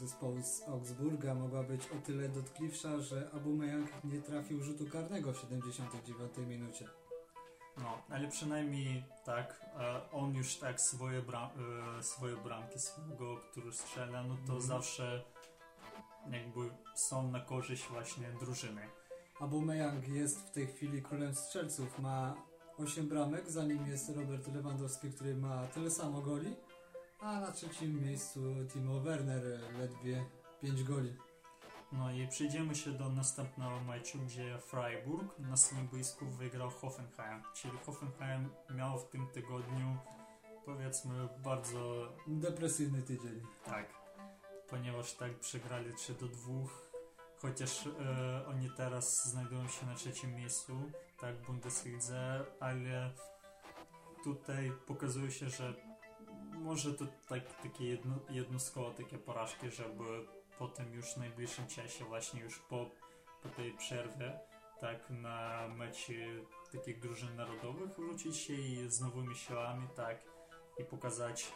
[0.00, 5.38] zespołu z Augsburga mogła być o tyle dotkliwsza, że Aubameyang nie trafił rzutu karnego w
[5.38, 6.88] 79 minucie.
[7.76, 11.50] No, ale przynajmniej tak, e, on już tak swoje, bram,
[11.98, 14.60] e, swoje bramki swojego, który strzela, no to Mhm.
[14.60, 15.24] zawsze
[16.30, 18.88] jakby są na korzyść właśnie drużyny.
[19.40, 22.34] Aubameyang jest w tej chwili królem strzelców, ma
[22.78, 26.56] 8 bramek, za nim jest Robert Lewandowski, który ma tyle samo goli,
[27.20, 28.40] a na trzecim miejscu
[28.72, 29.42] Timo Werner,
[29.78, 30.24] ledwie
[30.62, 31.16] 5 goli.
[31.92, 37.42] No i przejdziemy się do następnego meczu, gdzie Freiburg na swoim boisku wygrał Hoffenheim.
[37.54, 39.96] Czyli Hoffenheim miał w tym tygodniu
[40.64, 43.40] powiedzmy bardzo Depresyjny tydzień.
[43.64, 43.86] tak,
[44.68, 46.89] ponieważ tak przegrali 3 do 2,
[47.42, 53.10] chociaż e, oni teraz znajdują się na trzecim miejscu, tak w Bundeslidze, ale
[54.24, 55.74] tutaj pokazuje się, że
[56.52, 60.26] może to tak, takie jedno, jednostkowe takie porażki, żeby
[60.58, 62.90] potem już w najbliższym czasie, właśnie już po,
[63.42, 64.40] po tej przerwie,
[64.80, 70.22] tak na meczy takich drużyn narodowych wrócić się i z nowymi siłami, tak
[70.78, 71.52] i pokazać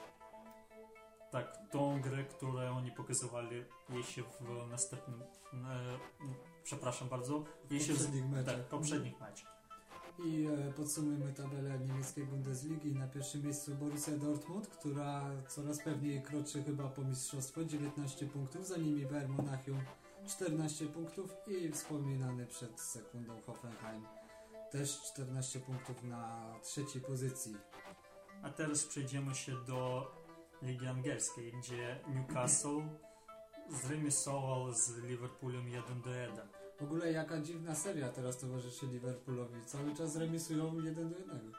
[1.35, 5.99] tak tą grę, którą oni pokazywali jeśli w następnym e,
[6.65, 8.57] przepraszam bardzo, jeśli w, poprzednich meczach.
[8.57, 9.55] tak, poprzednich meczach.
[10.25, 12.95] I e, podsumujmy tabelę niemieckiej Bundesligi.
[12.95, 18.67] Na pierwszym miejscu Borussia Dortmund, która coraz pewniej kroczy chyba po mistrzostwo, 19 punktów.
[18.67, 19.81] Za nimi Bayern Monachium
[20.27, 24.07] 14 punktów i wspominany przed sekundą Hoffenheim
[24.71, 27.57] też 14 punktów na trzeciej pozycji.
[28.43, 30.11] A teraz przejdziemy się do
[30.65, 32.83] Ligi Angielskiej, gdzie Newcastle
[33.71, 36.49] zremisował z Liverpoolem 1 do 1.
[36.81, 39.65] W ogóle jaka dziwna seria teraz towarzyszy Liverpoolowi.
[39.65, 41.53] Cały czas remisują 1 do 1.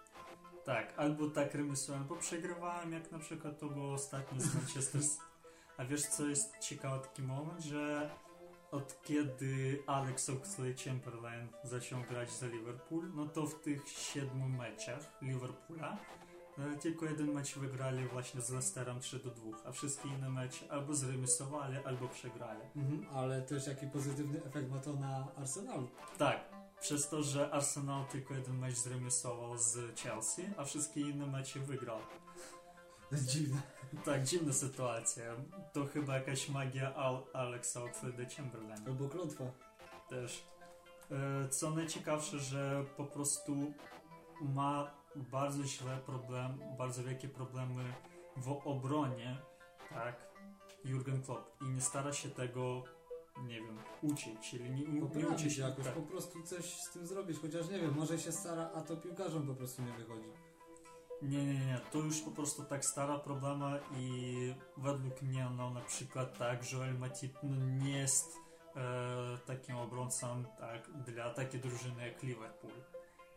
[0.65, 5.23] Tak, albo tak remisują, albo przegrywałem, jak na przykład to było ostatnio z Manchester City.
[5.77, 8.09] A wiesz co jest ciekawy taki moment, że
[8.71, 15.97] od kiedy Alex Oxlade-Chamberlain zaczął grać za Liverpool, no to w tych siedmiu meczach Liverpoola
[16.81, 20.95] tylko jeden mecz wygrali właśnie z Leicesterem 3 do 2, a wszystkie inne mecze albo
[20.95, 22.61] zremisowali, albo przegrali.
[22.75, 25.87] Mhm, ale też jaki pozytywny efekt ma to na Arsenalu.
[26.17, 26.49] Tak,
[26.81, 31.99] przez to, że Arsenal tylko jeden mecz zremisował z Chelsea, a wszystkie inne mecze wygrał.
[33.13, 33.61] Dziwne.
[34.05, 35.23] Tak, dziwna sytuacja.
[35.73, 39.43] To chyba jakaś magia Al Alexa Oxlade-Chamberlain Albo klątwa.
[40.09, 40.43] też.
[41.11, 43.73] E, Co najciekawsze, że po prostu
[44.41, 47.93] ma bardzo źle problem, bardzo wielkie problemy
[48.37, 49.37] w obronie,
[49.89, 50.15] tak,
[50.85, 52.83] Jurgen Klopp i nie stara się tego,
[53.43, 55.93] nie wiem, uczyć, czyli nie, nie Poprawić się jakoś, tak.
[55.93, 59.47] po prostu coś z tym zrobić, chociaż nie wiem, może się stara, a to piłkarzom
[59.47, 60.29] po prostu nie wychodzi.
[61.21, 65.81] Nie, nie, nie, to już po prostu tak stara problema i według mnie no na
[65.81, 68.37] przykład tak Joel Matip no, nie jest
[68.75, 72.73] e, takim obrońcą tak, dla takiej drużyny jak Liverpool,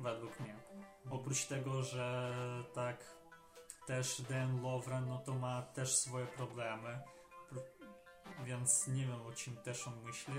[0.01, 0.57] według mnie.
[1.11, 2.33] Oprócz tego, że
[2.75, 3.19] tak
[3.87, 7.01] też Dan Lovren no to ma też swoje problemy,
[7.53, 10.35] pr- więc nie wiem o czym też on myśli.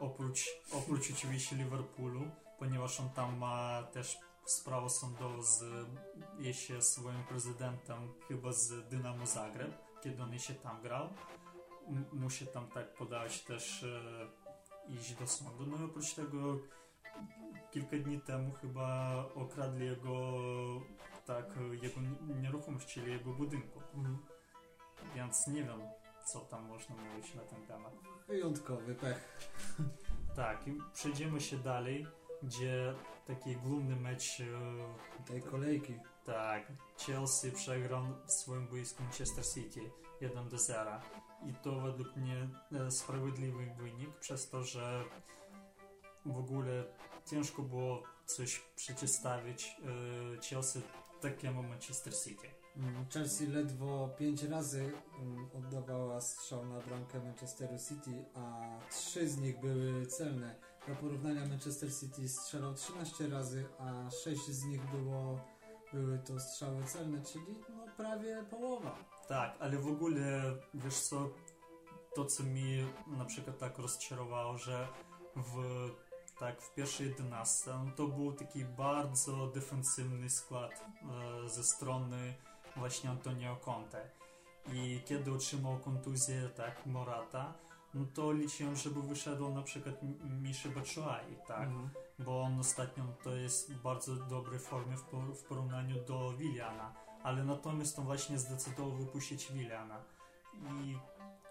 [0.00, 5.64] Oprócz, oprócz oczywiście Liverpoolu, ponieważ on tam ma też sprawę sądową z
[6.38, 9.70] jeszcze swoim prezydentem chyba z Dynamo Zagreb,
[10.02, 11.08] kiedy on jeszcze tam grał.
[12.12, 14.28] musi tam tak podać też e,
[14.88, 15.66] iść do sądu.
[15.66, 16.58] No i oprócz tego
[17.70, 20.30] kilka dni temu chyba okradli jego
[21.26, 21.44] tak,
[21.82, 23.80] jego ni- nieruchomość, czyli jego budynku.
[23.94, 24.18] Mhm.
[25.14, 25.80] Więc nie wiem,
[26.26, 27.92] co tam można mówić na ten temat.
[28.28, 29.38] Wyjątkowy pech.
[30.36, 32.06] Tak, i przejdziemy się dalej,
[32.42, 32.94] gdzie
[33.26, 35.94] taki główny mecz e, Tej kolejki.
[36.24, 36.72] Tak,
[37.06, 39.80] Chelsea przegrał w swoim boisku Manchester City
[40.20, 41.00] 1 do 0.
[41.46, 45.04] I to według mnie e, sprawiedliwy wynik, przez to, że
[46.26, 46.84] w ogóle
[47.30, 49.76] ciężko było coś przeciwstawić
[50.36, 50.80] e, Chelsea
[51.20, 52.48] takiemu Manchester City.
[52.76, 59.38] Mm, Chelsea ledwo 5 razy mm, oddawała strzał na bramkę Manchesteru City, a 3 z
[59.38, 60.54] nich były celne.
[60.86, 65.40] Dla porównania Manchester City strzelał 13 razy, a 6 z nich było,
[65.92, 68.98] były to strzały celne, czyli no prawie połowa.
[69.28, 70.42] Tak, ale w ogóle,
[70.74, 71.30] wiesz co,
[72.14, 74.88] to co mi na przykład tak rozczarowało, że
[75.36, 75.56] w,
[76.38, 80.84] tak, w pierwszej 11 no to był taki bardzo defensywny skład
[81.44, 82.34] e, ze strony
[82.76, 84.10] właśnie Antonio Conte.
[84.72, 87.54] I kiedy otrzymał kontuzję, tak, Morata,
[87.94, 89.94] no to liczyłem, żeby wyszedł na przykład
[90.42, 91.90] Miszy Batshuayi, tak, Mhm.
[92.18, 94.96] bo on ostatnio to jest w bardzo dobrej formie
[95.36, 100.02] w porównaniu do Williana, ale natomiast on właśnie zdecydował wypuścić Williana
[100.54, 100.98] i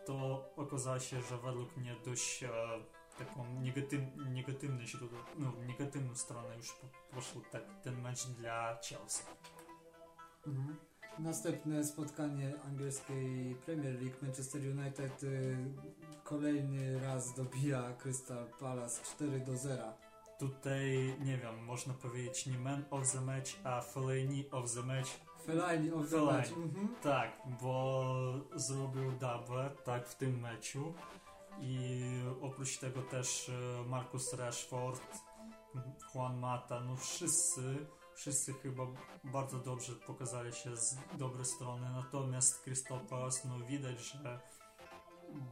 [0.06, 2.50] to okazało się, że według mnie dość e,
[3.18, 9.24] taką negatyw, negatywne źródło, no negatywną stronę już po, poszło tak, ten mecz dla Chelsea.
[10.48, 10.76] Mhm.
[11.20, 15.58] Następne spotkanie angielskiej Premier League Manchester United y,
[16.24, 19.84] kolejny raz dobija Crystal Palace 4 do 0.
[20.40, 25.10] Tutaj, nie wiem, można powiedzieć nie man of the match, a Fellaini of the match.
[25.46, 26.38] Fellaini of the Fellaini.
[26.38, 26.52] match.
[26.52, 26.96] Mhm.
[27.04, 28.14] Tak, bo
[28.56, 30.94] zrobił double, tak, w tym meczu.
[31.62, 32.02] I
[32.42, 35.18] oprócz tego też e, Marcus Rashford,
[36.16, 38.84] Juan Mata, no wszyscy, wszyscy chyba
[39.24, 41.90] bardzo dobrze pokazali się z dobrej strony.
[41.94, 42.66] Natomiast
[43.10, 44.40] Palace, no widać, że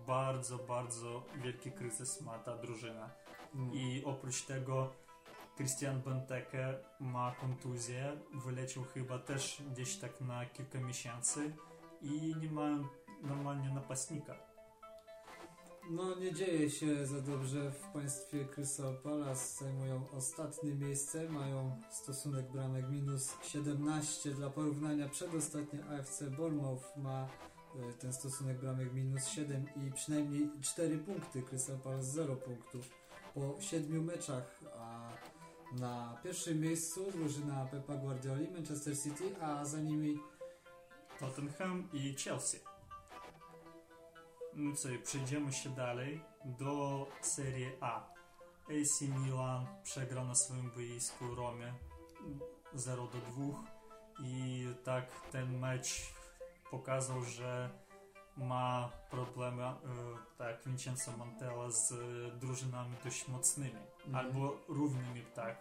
[0.07, 3.09] bardzo, bardzo wielki kryzys ma ta drużyna.
[3.55, 3.73] Mm.
[3.73, 4.93] I oprócz tego
[5.55, 11.55] Christian Benteke ma kontuzję, wyleciał chyba też gdzieś tak na kilka miesięcy
[12.01, 12.87] i nie mają
[13.21, 14.44] normalnie napastnika.
[15.89, 19.63] No nie dzieje się za dobrze w państwie Crystal Palace.
[19.63, 24.31] Zajmują ostatnie miejsce, mają stosunek bramek minus 17.
[24.31, 27.27] Dla porównania przedostatnie AFC Bournemouth ma
[27.89, 31.41] e, ten stosunek bramek minus 7 i przynajmniej 4 punkty.
[31.41, 32.89] Crystal Palace 0 punktów
[33.33, 35.09] po 7 meczach, a
[35.79, 40.19] na pierwszym miejscu drużyna Pepa Guardioli, Manchester City, a za nimi
[41.19, 42.74] Tottenham i Chelsea.
[44.55, 48.15] No co, i przejdziemy się dalej do Serie A.
[48.67, 51.73] AC Milan przegrał na swoim boisku Romie
[52.73, 53.63] 0 do 2
[54.19, 56.13] i tak ten mecz
[56.71, 57.69] pokazał, że
[58.37, 59.75] ma problemy e,
[60.37, 61.93] tak Vincenzo Montella z
[62.39, 64.15] drużynami dość mocnymi Mhm.
[64.15, 65.57] albo równymi tak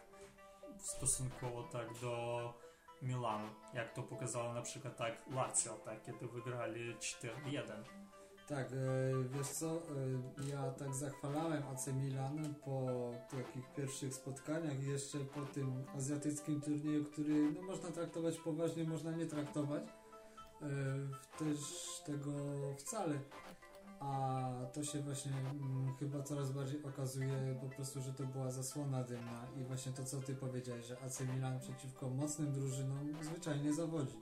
[0.79, 2.55] stosunkowo tak do
[3.03, 7.85] Milanu, jak to pokazało na przykład tak Lazio, tak, kiedy wygrali 4-1.
[8.49, 8.77] Tak, e,
[9.39, 15.41] wiesz co, e, ja tak zachwalałem AC Milan po takich pierwszych spotkaniach i jeszcze po
[15.41, 19.83] tym azjatyckim turnieju, który no, można traktować poważnie, można nie traktować.
[20.63, 20.67] E,
[21.39, 21.59] Też
[22.07, 22.33] tego
[22.79, 23.19] wcale.
[24.01, 29.05] A to się właśnie mm, chyba coraz bardziej okazuje po prostu, że to była zasłona
[29.05, 34.19] dymna i właśnie to co ty powiedziałeś, że AC Milan przeciwko mocnym drużynom zwyczajnie zawodzi.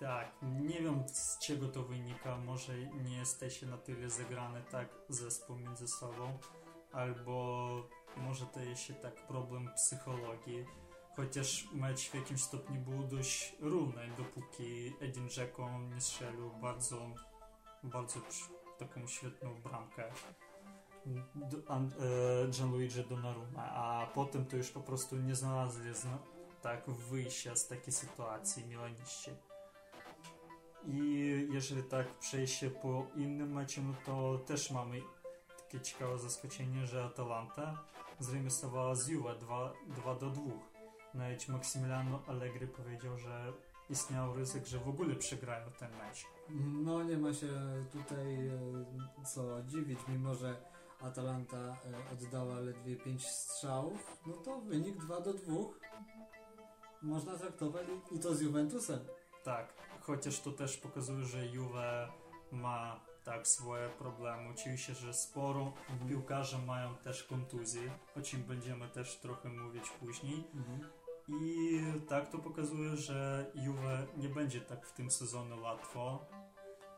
[0.00, 5.56] Tak, nie wiem z czego to wynika, może nie jesteście na tyle zagrane tak zespół
[5.56, 6.38] między sobą,
[6.92, 7.66] albo
[8.16, 10.66] może to się tak problem psychologii,
[11.16, 17.10] chociaż mecz w jakimś stopniu był dość równy, dopóki Edin Dzeko nie strzelił bardzo,
[17.82, 18.20] bardzo
[18.78, 20.12] taką świetną bramkę e,
[22.50, 26.18] Gianluigi Donnarumma, a potem to już po prostu nie znalazli zna-
[26.62, 29.30] tak wyjścia z takiej sytuacji milaniści.
[30.86, 35.02] I jeżeli tak przejść się po innym meczom, no to też mamy
[35.58, 37.84] takie ciekawe zaskoczenie, że Atalanta
[38.18, 40.42] zremisowała z Juve 2, 2 do 2.
[41.14, 43.52] Nawet Maximiliano Allegri powiedział, że
[43.90, 46.26] istniał ryzyk, że w ogóle przegrają ten mecz.
[46.84, 47.48] No nie ma się
[47.92, 50.56] tutaj e, co dziwić, mimo że
[51.00, 51.76] Atalanta e,
[52.12, 55.54] oddała ledwie 5 strzałów, no to wynik 2 do 2
[57.02, 58.98] można traktować i to z Juventusem.
[59.44, 62.12] Tak, chociaż to też pokazuje, że Juve
[62.52, 64.48] ma tak swoje problemy.
[64.48, 65.72] Oczywiście, że sporo
[66.08, 70.44] piłkarze mają też kontuzje, o czym będziemy też trochę mówić później.
[70.54, 70.80] Mhm.
[71.28, 76.26] I tak to pokazuje, że Juve nie będzie tak w tym sezonie łatwo.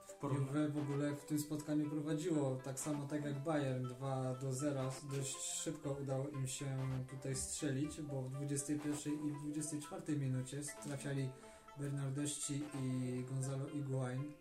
[0.09, 4.35] W porównaniu Juve w ogóle w tym spotkaniu prowadziło, tak samo tak jak Bayern 2
[4.35, 4.91] do 0.
[5.17, 6.67] Dość szybko udało im się
[7.11, 11.31] tutaj strzelić, bo w 21 i w 24 minucie trafiali
[11.77, 14.33] Bernardeschi i Gonzalo Higuain.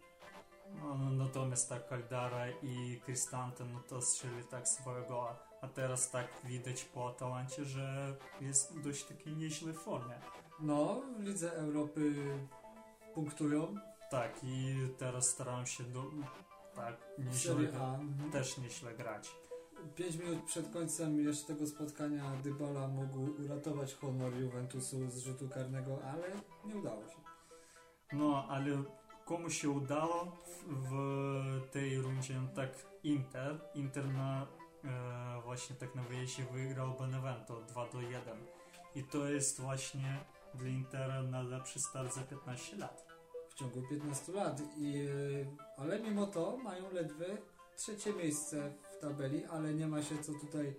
[0.80, 5.40] No, no, natomiast tak Caldara i Cristante no to strzeli tak swoje goła.
[5.62, 10.16] A teraz tak widać po Atalancie, że jest w dość takiej nieźlej formie.
[10.60, 12.14] No, w Lidze Europy
[13.14, 13.76] punktują.
[14.12, 16.04] Tak, i teraz staram się do,
[16.76, 17.54] tak, nieźle.
[17.54, 18.32] Mhm.
[18.32, 19.32] też nieźle grać.
[19.96, 26.04] 5 minut przed końcem jeszcze tego spotkania Dybala mógł uratować honor Juventusu z rzutu karnego,
[26.04, 26.28] ale
[26.66, 27.18] nie udało się.
[28.14, 28.84] No, ale
[29.26, 30.92] komu się udało w,
[31.72, 32.70] tej rundzie, no tak
[33.04, 34.48] Inter, Inter na
[34.84, 38.22] e, właśnie tak na wyjeździe wygrał Benevento 2 do 1
[38.96, 40.18] i to jest właśnie
[40.54, 43.06] dla Intera najlepszy start za 15 lat.
[43.50, 44.62] w ciągu 15 lat.
[44.78, 47.38] I, y, ale mimo to mają ledwie
[47.78, 50.76] trzecie miejsce tabeli, ale nie ma się co tutaj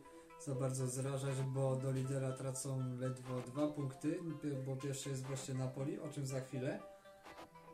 [0.47, 4.20] za bardzo zrażać, bo do lidera tracą ledwo dwa punkty,
[4.66, 6.81] bo pierwszy jest właśnie Napoli, o czym za chwilę.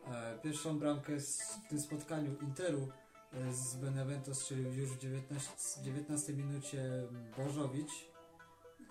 [0.07, 2.89] E, Pierwszą bramkę w tym spotkaniu Interu
[3.33, 8.11] e, z Benevento strzelił już w 19, 19 minucie Bożowicz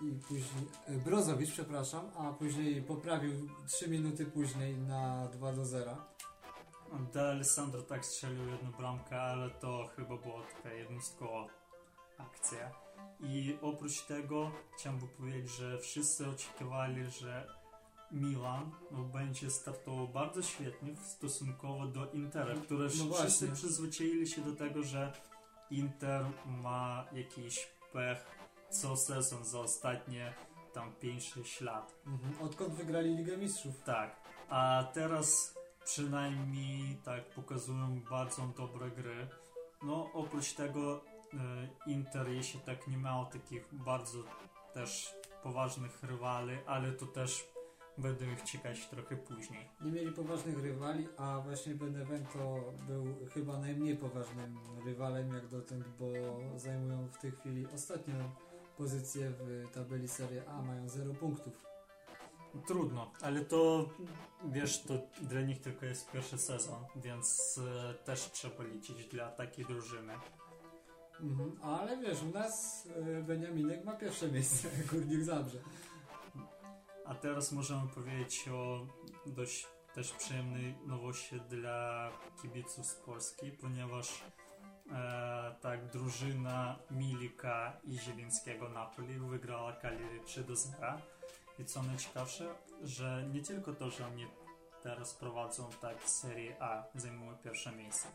[0.02, 5.98] i później e, Brozowicz, przepraszam, a później poprawił 3 minuty później na 2 do 0.
[7.14, 11.48] De Alessandro tak strzelił jedną bramkę, ale to chyba była taka jednostkowa
[12.18, 12.72] akcja.
[13.20, 17.48] I oprócz tego chciałbym powiedzieć, że wszyscy oczekiwali, że
[18.12, 23.48] Milan no, będzie startował bardzo świetnie w stosunkowo do Intera, które No wszyscy właśnie.
[23.48, 25.14] przyzwyczaili się do tego, że
[25.72, 28.38] Inter ma jakiś pech
[28.70, 30.34] co sezon za ostatnie
[30.74, 31.96] tam 5-6 lat.
[32.08, 32.42] Mhm.
[32.42, 33.84] Odkąd wygrali Ligę Mistrzów?
[33.84, 34.16] Tak,
[34.50, 35.57] a teraz
[35.88, 39.28] przynajmniej tak pokazują bardzo dobre gry.
[39.84, 41.02] No oprócz tego
[41.34, 44.18] e, Inter jeśli tak nie miał takich bardzo
[44.74, 47.48] też poważnych rywali, ale to też
[47.98, 49.70] będę ich czekać trochę później.
[49.82, 56.08] Nie mieli poważnych rywali, a właśnie Benevento był chyba najmniej poważnym rywalem jak dotąd, bo
[56.60, 58.32] zajmują w tej chwili ostatnią
[58.78, 61.77] pozycję w tabeli Serie A, mają 0 punktów.
[62.68, 63.90] Trudno, ale to
[64.46, 69.66] wiesz, to dla nich tylko jest pierwszy sezon, więc e, też trzeba liczyć dla takiej
[69.66, 70.14] drużyny.
[71.22, 71.58] Mhm.
[71.62, 72.86] Ale wiesz, u nas
[73.20, 75.60] y, Beniaminek ma pierwsze miejsce, Górnik Zabrze.
[77.06, 78.88] A teraz możemy powiedzieć o
[79.26, 82.10] dość też przyjemnej nowości dla
[82.42, 84.24] kibiców z Polski, ponieważ
[84.92, 90.78] e, tak drużyna Milika i Zielińskiego Napoli wygrała Cagliari 3 do 0.
[91.60, 94.28] I co najciekawsze, że nie tylko to, że oni
[94.84, 98.08] teraz prowadzą tak Serie A, zajmują pierwsze miejsce,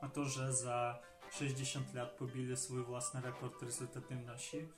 [0.00, 0.98] a to, że za
[1.30, 4.68] 60 lat pobili swój własny rekord rezultatywności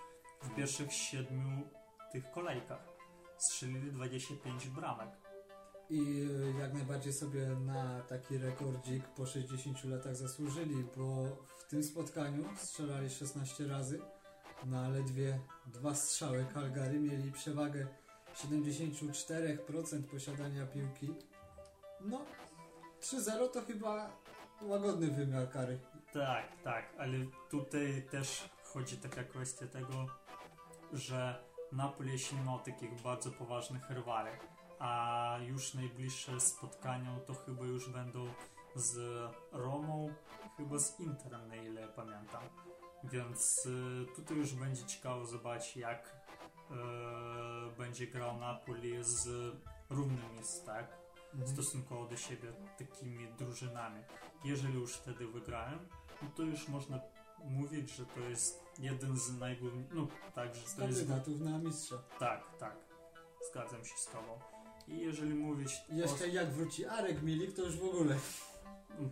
[0.42, 1.68] w pierwszych siedmiu
[2.12, 2.88] tych kolejkach
[3.38, 5.08] strzelili 25 bramek.
[5.90, 11.26] I y, jak najbardziej sobie na taki rekordzik po 60 latach zasłużyli, bo
[11.58, 14.00] w tym spotkaniu strzelali 16 razy
[14.64, 16.46] na ledwie dwa strzały.
[16.54, 17.86] Calgary mieli przewagę
[18.34, 21.14] 74% posiadania piłki.
[22.00, 22.24] No,
[23.00, 24.10] 3-0 to chyba
[24.62, 25.80] łagodny wymiar kary.
[26.12, 27.18] Tak, tak, ale
[27.50, 30.06] tutaj też chodzi taka kwestia tego,
[30.92, 34.30] że Napoli jeszcze nie miał takich bardzo poważnych rywali,
[34.78, 38.26] a już najbliższe spotkania to chyba już będą
[38.74, 38.98] z
[39.52, 40.14] Romą,
[40.56, 42.42] chyba z Interem, na ile pamiętam.
[43.04, 46.16] Więc y, tutaj już będzie ciekawo zobaczyć, jak
[46.70, 49.28] y, będzie grał Napoli z
[49.90, 51.00] równymi, tak?
[51.46, 54.02] stosunkowo do siebie takimi drużynami.
[54.44, 55.78] Jeżeli już wtedy wygrałem,
[56.22, 57.00] no to już można
[57.44, 62.02] mówić, że to jest jeden z najgłówniejszych, no tak, że to jest, Kandydatów na mistrza.
[62.18, 62.76] tak, tak,
[63.50, 64.38] zgadzam się z Tobą.
[64.88, 68.16] I jeżeli mówić Jeszcze jak wróci Arek Milik, to już w ogóle.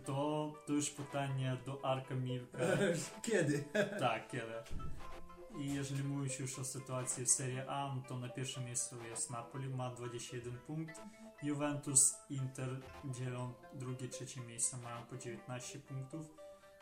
[0.05, 2.57] To, to już pytanie do Arka Milka,
[3.31, 3.63] Kiedy?
[3.99, 4.53] tak, kiedy.
[5.59, 9.31] I jeżeli mówić już o sytuacji w Serie A, no to na pierwszym miejscu jest
[9.31, 11.01] Napoli, ma 21 punkt.
[11.43, 12.69] Juventus, Inter
[13.05, 16.25] dzielą drugie, trzecie miejsce, mają po 19 punktów.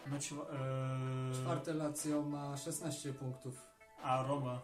[0.07, 3.57] No, ci- e, Czwarte Lazio ma 16 punktów.
[4.03, 4.61] a Roma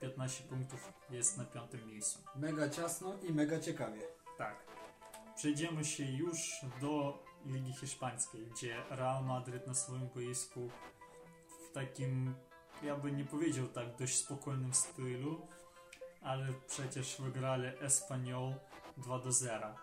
[0.00, 2.18] 15 punktów jest na piątym miejscu.
[2.36, 4.00] Mega ciasno i mega ciekawie.
[4.38, 4.56] Tak.
[5.36, 6.38] Przejdziemy się już
[6.80, 10.70] do Ligi Hiszpańskiej, gdzie Real Madrid na swoim boisku
[11.48, 12.34] w takim,
[12.82, 15.46] ja bym nie powiedział tak, dość spokojnym stylu,
[16.22, 18.54] ale przecież wygrali Espanyol
[18.96, 19.74] 2 do 0,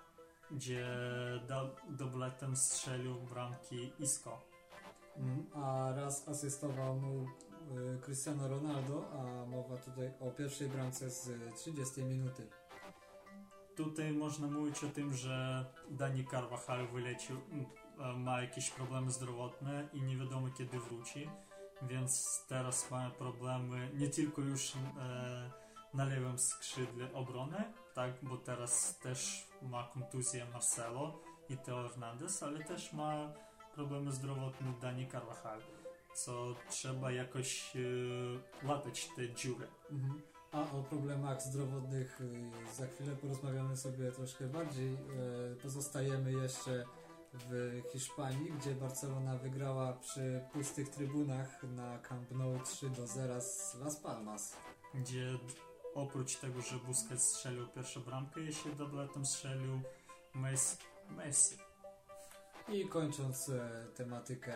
[0.52, 0.88] gdzie
[1.48, 4.42] do, dobletem strzelił bramki Isco.
[5.18, 11.30] Mm, A raz asystował mu y, Cristiano Ronaldo, a mowa tutaj o pierwszej bramce z
[11.56, 12.48] 30 minuty.
[13.76, 17.38] Tutaj można mówić o tym, że Dani Carvajal wylecił,
[18.00, 21.30] e, ma jakieś problemy zdrowotne i nie wiadomo kiedy wróci,
[21.82, 25.52] więc teraz mamy problemy nie tylko już e,
[25.94, 27.64] na lewym skrzydle obrony,
[27.94, 31.20] tak, bo teraz też ma kontuzję Marcelo
[31.50, 33.34] i Teo Hernandez, ale też ma
[33.76, 35.62] problemy zdrowotne Dani Carvajal,
[36.14, 39.68] co trzeba jakoś e, łatać te dziury.
[39.92, 40.35] Mhm.
[40.56, 44.94] A o problemach zdrowotnych y, za chwilę porozmawiamy sobie troszkę bardziej.
[44.94, 44.98] E,
[45.64, 46.86] Pozostajemy jeszcze
[47.34, 53.76] w Hiszpanii, gdzie Barcelona wygrała przy pustych trybunach na Camp Nou 3 do 0 z
[53.76, 54.56] Las Palmas.
[54.94, 55.38] gdzie
[55.96, 59.82] oprócz tego, że Busquets strzelił pierwszą bramkę, jeszcze dobletem strzelił
[60.36, 60.78] Messi.
[61.10, 61.58] Messi.
[62.70, 64.54] I kończąc e, tematykę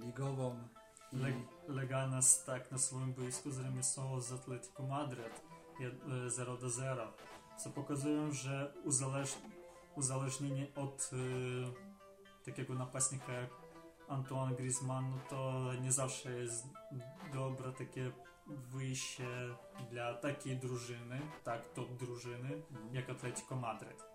[0.00, 0.68] ligową
[1.12, 1.32] Le
[1.68, 5.42] Leganes tak na swoim boisku zremisował z Atletico Madryt
[5.80, 7.12] jed- e, 0 do 0,
[7.58, 9.38] co pokazuje, że uzależ
[9.96, 13.50] uzależnienie od e, takiego napastnika jak
[14.08, 16.66] Antoine Griezmann, no to nie zawsze jest
[17.32, 18.12] dobre takie
[18.46, 19.28] wyjście
[19.90, 24.07] dla takiej drużyny, tak, top drużyny, jak Atletico Madryt.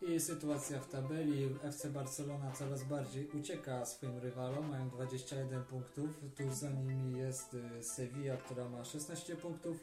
[0.00, 1.56] I sytuacja w tabeli.
[1.62, 4.70] FC Barcelona coraz bardziej ucieka swoim rywalom.
[4.70, 6.20] Mają 21 punktów.
[6.36, 9.76] Tuż za nimi jest y, Sevilla, która ma 16 punktów.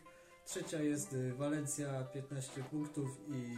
[0.45, 3.55] Trzecia jest y, Valencia, 15 punktów i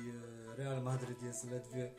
[0.53, 1.91] y, Real Madrid jest ledwie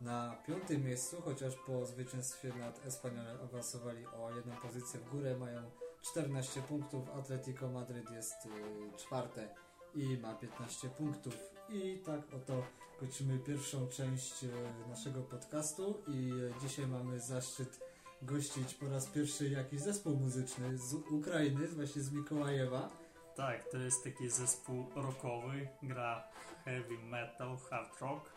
[0.00, 5.36] na piątym miejscu, chociaż po zwycięstwie nad Espanyolem awansowali o jedną pozycję w górę.
[5.36, 7.10] Mają 14 punktów.
[7.10, 8.48] Atletico Madrid jest y,
[8.96, 9.48] czwarte
[9.94, 11.55] i ma 15 punktów.
[11.68, 12.62] I tak oto
[13.00, 14.48] kończymy pierwszą część e,
[14.88, 17.80] naszego podcastu i e, dzisiaj mamy zaszczyt
[18.22, 22.90] gościć po raz pierwszy jakiś zespół muzyczny z Ukrainy, właśnie z Mikołajewa.
[23.36, 26.28] Tak, to jest taki zespół rockowy, gra
[26.64, 28.32] heavy metal, hard rock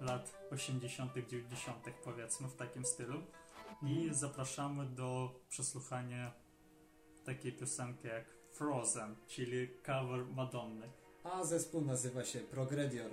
[0.00, 3.22] lat 80., 90., powiedzmy w takim stylu.
[3.82, 6.32] I zapraszamy do przesłuchania
[7.24, 11.03] takiej piosenki jak Frozen, czyli cover Madonny.
[11.24, 13.10] A zespół nazywa się Progredior.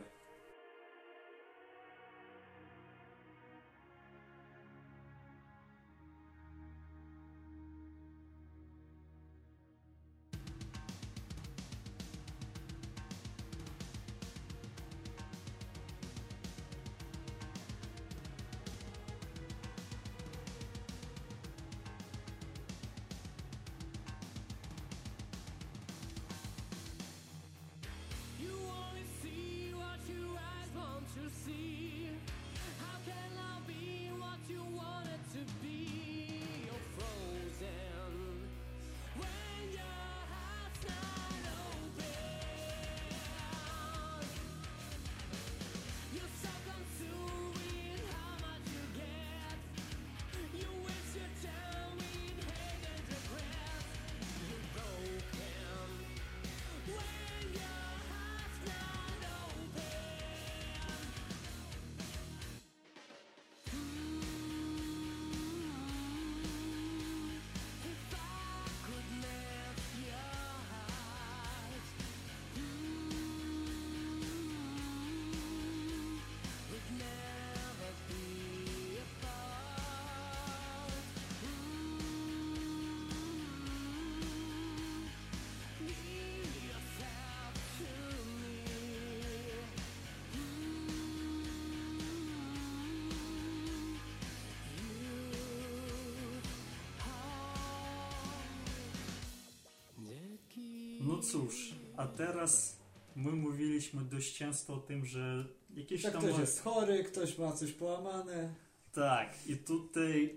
[101.22, 102.80] Cóż, a teraz
[103.15, 105.45] my mówiliśmy dość często o tym, że
[105.76, 106.22] jakieś Jak tam...
[106.22, 108.55] ktoś jest chory, ktoś ma coś połamane.
[108.93, 110.36] Tak, i tutaj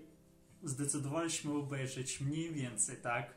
[0.63, 3.33] zdecydowaliśmy obejrzeć mniej więcej, tak,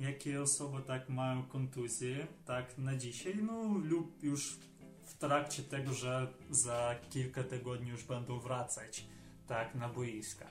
[0.00, 4.58] jakie osoby tak mają kontuzję, tak, na dzisiaj, no lub już
[5.02, 9.06] w trakcie tego, że za kilka tygodni już będą wracać,
[9.46, 10.46] tak, na boiska.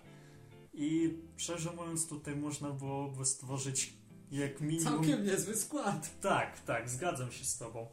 [0.74, 3.94] I szczerze mówiąc, tutaj można byłoby stworzyć
[4.32, 4.94] jak minimum...
[4.94, 6.22] Całkiem niezły skład.
[6.22, 7.88] Tak, tak, zgadzam się z Tobą.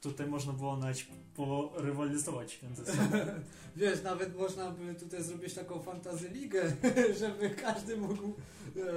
[0.00, 3.02] tutaj można było nawet porywalizować między sobą.
[3.76, 6.72] Wiesz, nawet można by tutaj zrobić taką fantazy ligę,
[7.20, 8.34] żeby każdy mógł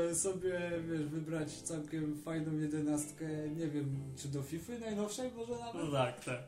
[0.10, 5.84] e, sobie, wiesz, wybrać całkiem fajną jedenastkę, nie wiem, czy do FIFA najnowszej może nawet?
[5.84, 6.40] No tak, tak.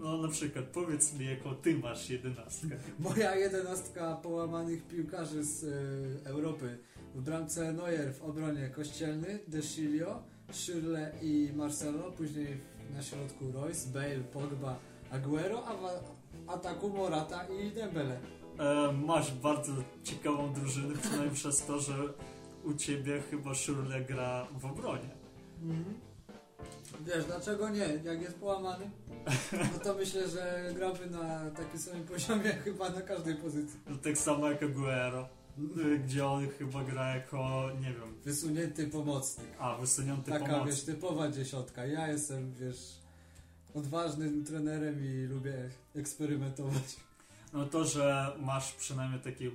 [0.00, 2.68] No na przykład powiedz mi, jaką ty masz jedenastkę.
[2.98, 6.78] Moja jedenastka połamanych piłkarzy z e, Europy.
[7.14, 12.60] W bramce Neuer, w obronie Kościelny, De Chilio, Schürrle i Marcelo, później
[12.94, 14.78] na środku Royce, Bale, Pogba,
[15.10, 18.20] Aguero, a w ataku Morata i Dembele.
[18.58, 21.94] E, masz bardzo ciekawą drużynę, przynajmniej przez to, że
[22.64, 25.10] u ciebie chyba Szurle gra w obronie.
[25.62, 25.94] Mhm.
[27.06, 27.86] Wiesz, dlaczego nie?
[28.04, 28.90] Jak jest połamany,
[29.52, 33.80] no to myślę, że grałby na takim samym poziomie chyba na każdej pozycji.
[33.88, 35.28] No, tak samo jak Aguero,
[36.04, 39.48] gdzie on chyba gra jako, nie wiem, Wysunięty pomocnik.
[39.58, 40.66] a wysunięty Taka, pomoc.
[40.66, 41.86] wiesz, typowa dziesiątka.
[41.86, 42.98] Ja jestem, wiesz,
[43.74, 46.96] odważnym trenerem i lubię eksperymentować.
[47.52, 49.54] No to, że masz przynajmniej takich e,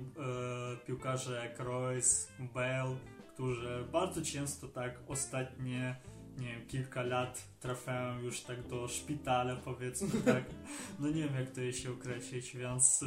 [0.86, 2.96] piłkarzy jak Royce, Bale,
[3.34, 5.96] którzy bardzo często tak ostatnie,
[6.38, 10.44] nie wiem, kilka lat trafiają już tak do szpitala powiedzmy, tak.
[11.00, 13.06] No nie wiem jak to się określić, więc e,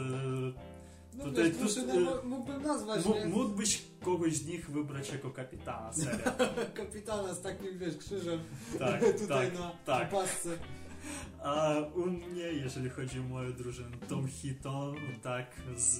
[1.17, 3.25] No Tutaj wiesz, drużynę y, mógłbym nazwać, nie?
[3.25, 6.31] mógłbyś kogoś z nich wybrać jako kapitana, serio.
[6.73, 8.39] Kapitana z takim, wiesz, krzyżem
[8.79, 10.11] Tak, tutaj tak, na, tak.
[10.11, 10.49] na pasce.
[11.43, 15.99] A u mnie, jeżeli chodzi o moją drużynę, Tom Hitton, tak, z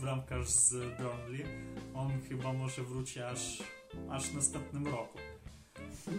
[0.00, 1.44] bramkarz z Burnley,
[1.94, 3.62] on chyba może wróci aż,
[4.10, 5.18] aż w następnym roku.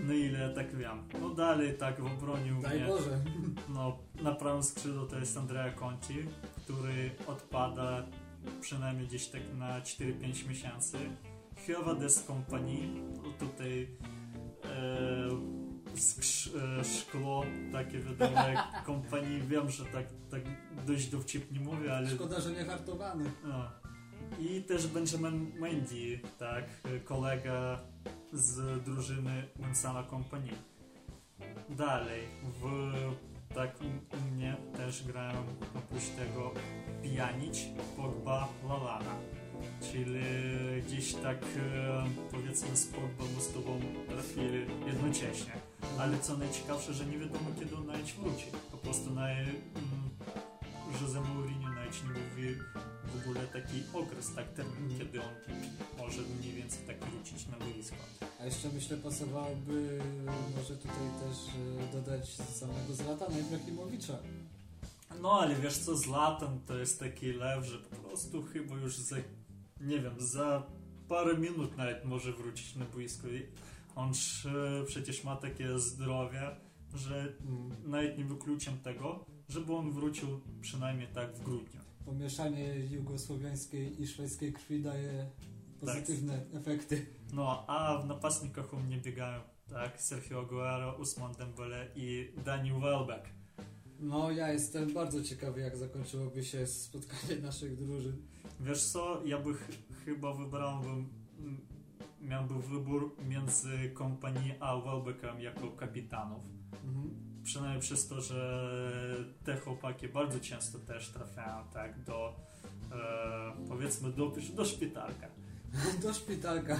[0.07, 1.03] No ile tak wiem.
[1.21, 3.19] No dalej tak w obronie u Daj mnie, Boże.
[3.69, 6.15] no na prawym skrzydle to jest Andrea Conti,
[6.63, 8.05] który odpada
[8.61, 10.97] przynajmniej gdzieś tak na 4-5 miesięcy.
[11.65, 12.77] Chyba des Company,
[13.17, 13.87] no tutaj
[14.65, 20.41] e, e, szkło takie wiadomo jak kompanii, wiem, że tak, tak
[20.87, 23.31] dość dowcipnie mówię, ale Szkoda, że nie hartowany.
[23.43, 23.69] no.
[24.39, 26.63] I też Benjamin Mendy, tak,
[27.05, 27.79] kolega
[28.33, 30.51] z drużyny Vincenta Company.
[31.69, 32.91] Dalej, w,
[33.55, 35.43] tak u, mnie też grają
[35.75, 36.51] oprócz tego
[37.03, 37.57] Pjanic,
[37.97, 39.15] Pogba, Lalana.
[39.81, 40.19] Czyli
[40.87, 45.53] gdzieś tak e, powiedzmy z Pogba my z tobą trafili jednocześnie.
[45.99, 48.45] Ale co najciekawsze, że nie wiadomo kiedy on nawet wróci.
[48.71, 49.47] Po prostu na, mm,
[51.01, 51.66] Jose Mourinho
[52.03, 52.55] mówi
[53.05, 55.33] w ogóle taki okres, tak termin, kiedy on
[55.97, 57.97] może mniej więcej tak wrócić na boisko.
[58.39, 59.99] A jeszcze myślę pasowałoby
[60.57, 61.37] może tutaj też
[61.89, 64.17] e, dodać samego Zlatana Ibrahimowicza.
[65.21, 69.15] No ale wiesz co, Zlatan to jest taki lew, że po prostu chyba już za,
[69.81, 70.63] nie wiem, za
[71.07, 73.27] parę minut nawet może wrócić na boisko.
[73.95, 74.11] On
[74.87, 76.41] przecież ma takie zdrowie,
[76.95, 77.33] że
[77.85, 80.27] nawet nie wykluczam tego, żeby on wrócił
[80.61, 81.76] przynajmniej tak w grudniu.
[82.11, 85.29] Pomieszanie jugosłowiańskiej i szwedzkiej krwi daje
[85.79, 87.05] pozytywne efekty.
[87.33, 93.25] No, a w napastnikach u mnie biegają, tak, Sergio Aguero, Usman Dembele i Daniel Welbeck.
[93.99, 98.17] No, ja jestem bardzo ciekawy, jak zakończyłoby się spotkanie naszych drużyn.
[98.59, 99.69] Wiesz co, ja by ch-
[100.05, 101.09] chyba wybrałbym,
[102.21, 106.43] miałbym wybór między kompanii a Welbeckiem jako kapitanów.
[106.85, 107.26] Mhm.
[107.47, 108.69] Przynajmniej przez to, że
[109.45, 112.35] te chłopaki bardzo często też trafiają tak do,
[112.91, 115.27] e, powiedzmy, do, do szpitalka.
[116.03, 116.79] Do szpitalka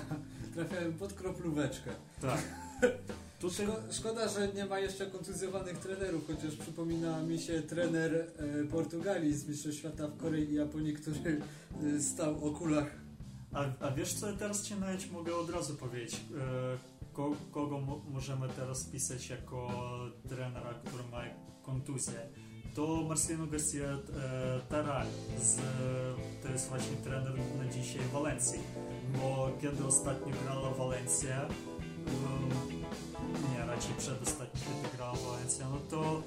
[0.53, 1.91] trafiałem pod kroplóweczkę.
[2.22, 2.41] Tak.
[3.39, 8.63] Tutaj, Szko szkoda, że nie ma jeszcze kontuzjowanych trenerów, chociaż przypomina mi się trener e,
[8.68, 11.41] Portugalii z Mistrzostw Świata w Korei i Japonii, który
[11.97, 12.95] e, stał o kulach.
[13.53, 18.01] a, a wiesz co, teraz ci nawet mogę od razu powiedzieć, e, ko, kogo mo,
[18.09, 19.68] możemy teraz pisać jako
[20.30, 21.22] trenera, który ma
[21.61, 22.30] kontuzję.
[22.76, 23.99] To Marcelino Garcia e,
[24.70, 25.07] Taral,
[25.38, 25.59] z,
[26.43, 28.59] to jest właśnie trener na dzisiaj Walencji.
[29.13, 32.49] Bo kiedy ostatnio grała Walencja, em,
[33.51, 36.24] nie, raczej przedostatnio kiedy grała Walencja, no to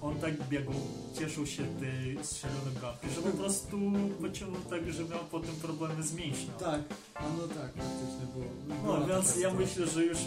[0.00, 0.72] on tak biegł,
[1.18, 6.14] cieszył się tej strzelonej bramki, że po prostu pociągnął tak, że miał potem problemy z
[6.14, 6.52] mięśnią.
[6.58, 6.80] Tak,
[7.14, 8.44] a no tak, faktycznie było.
[8.68, 10.18] No była więc ja myślę, że już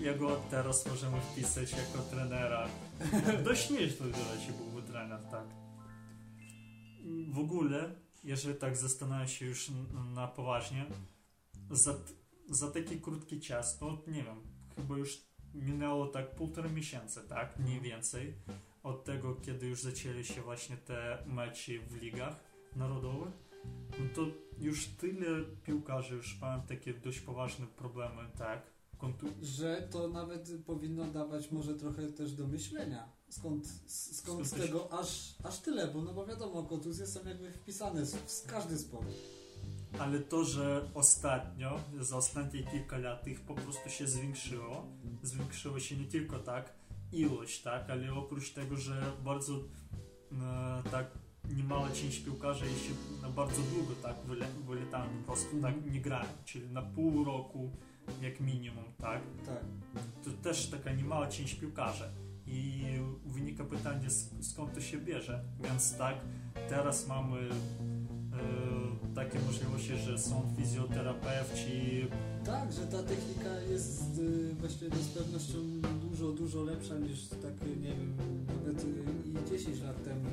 [0.00, 2.68] jego teraz możemy wpisać jako trenera.
[3.44, 5.44] Dość nieźle raczej byłby trener, tak.
[7.32, 7.94] W ogóle,
[8.24, 9.70] jeżeli tak zastanawiam się już
[10.14, 10.86] na poważnie,
[11.70, 11.94] za,
[12.50, 14.36] za taki krótki czas, no nie wiem,
[14.76, 15.18] chyba już
[15.54, 18.34] minęło tak półtora miesiąca, tak, mniej więcej,
[18.82, 22.36] od tego, kiedy już zaczęli się właśnie te mecze w ligach
[22.76, 23.32] narodowych,
[23.98, 24.26] no to
[24.58, 28.62] już tyle piłkarzy już mają takie dość poważne problemy, tak,
[28.98, 33.08] kontu- Że to nawet powinno dawać może trochę też do myślenia.
[33.28, 38.06] skąd, skąd Skąd tego aż, aż tyle, bo no bo wiadomo, kontuzje są jakby wpisane
[38.06, 39.08] w, w każdy sport.
[39.98, 44.86] Ale to, że ostatnio, za ostatnie kilka lat ich po prostu się zwiększyło,
[45.22, 46.79] zwiększyło się nie tylko tak
[47.12, 49.54] ilość, tak, ale oprócz tego, że bardzo
[50.32, 51.06] e, tak
[51.56, 52.90] niemała część piłkarzy jeszcze
[53.22, 55.74] na bardzo długo tak wyle, wyletają, po prostu Mhm.
[55.74, 57.70] tak nie grają, czyli na pół roku
[58.22, 59.64] jak minimum, tak, Tak.
[60.24, 62.04] to też taka niemała część piłkarzy.
[62.46, 62.82] I
[63.26, 65.44] wynika pytanie, sk- skąd to się bierze.
[65.60, 66.14] Więc tak,
[66.68, 67.48] teraz mamy
[69.14, 72.06] takie możliwości, że są fizjoterapeuci,
[72.44, 75.58] Tak, że ta technika jest y, właściwie z pewnością
[76.00, 78.16] dużo, dużo lepsza niż tak, nie wiem,
[78.56, 78.86] nawet y,
[79.28, 80.30] i 10 lat temu.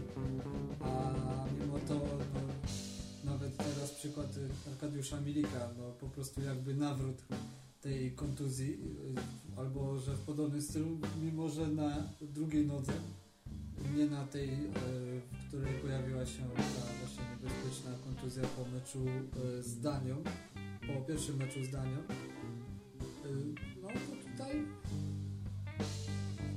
[0.82, 1.14] A
[1.60, 7.24] mimo to, no, nawet teraz przykład y, Arkadiusza Milika, no po prostu jakby nawrót
[7.82, 12.94] tej kontuzji, y, albo że w podobnym stylu, mimo że na drugiej nodze,
[13.98, 14.68] nie na tej, y,
[15.32, 19.00] w której pojawiła się ta właśnie niebezpieczna kontuzja po meczu
[19.60, 20.16] y, z Danią,
[20.88, 21.98] po pierwszym meczu z Danią.
[23.26, 24.64] Y, No to tutaj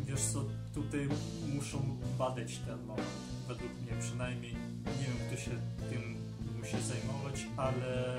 [0.07, 0.45] wiesz co,
[0.75, 1.09] tutaj
[1.55, 3.09] muszą badać ten moment,
[3.49, 4.53] według mnie przynajmniej.
[4.85, 5.51] Nie wiem, kto się
[5.91, 6.03] tym
[6.59, 8.17] musi zajmować, ale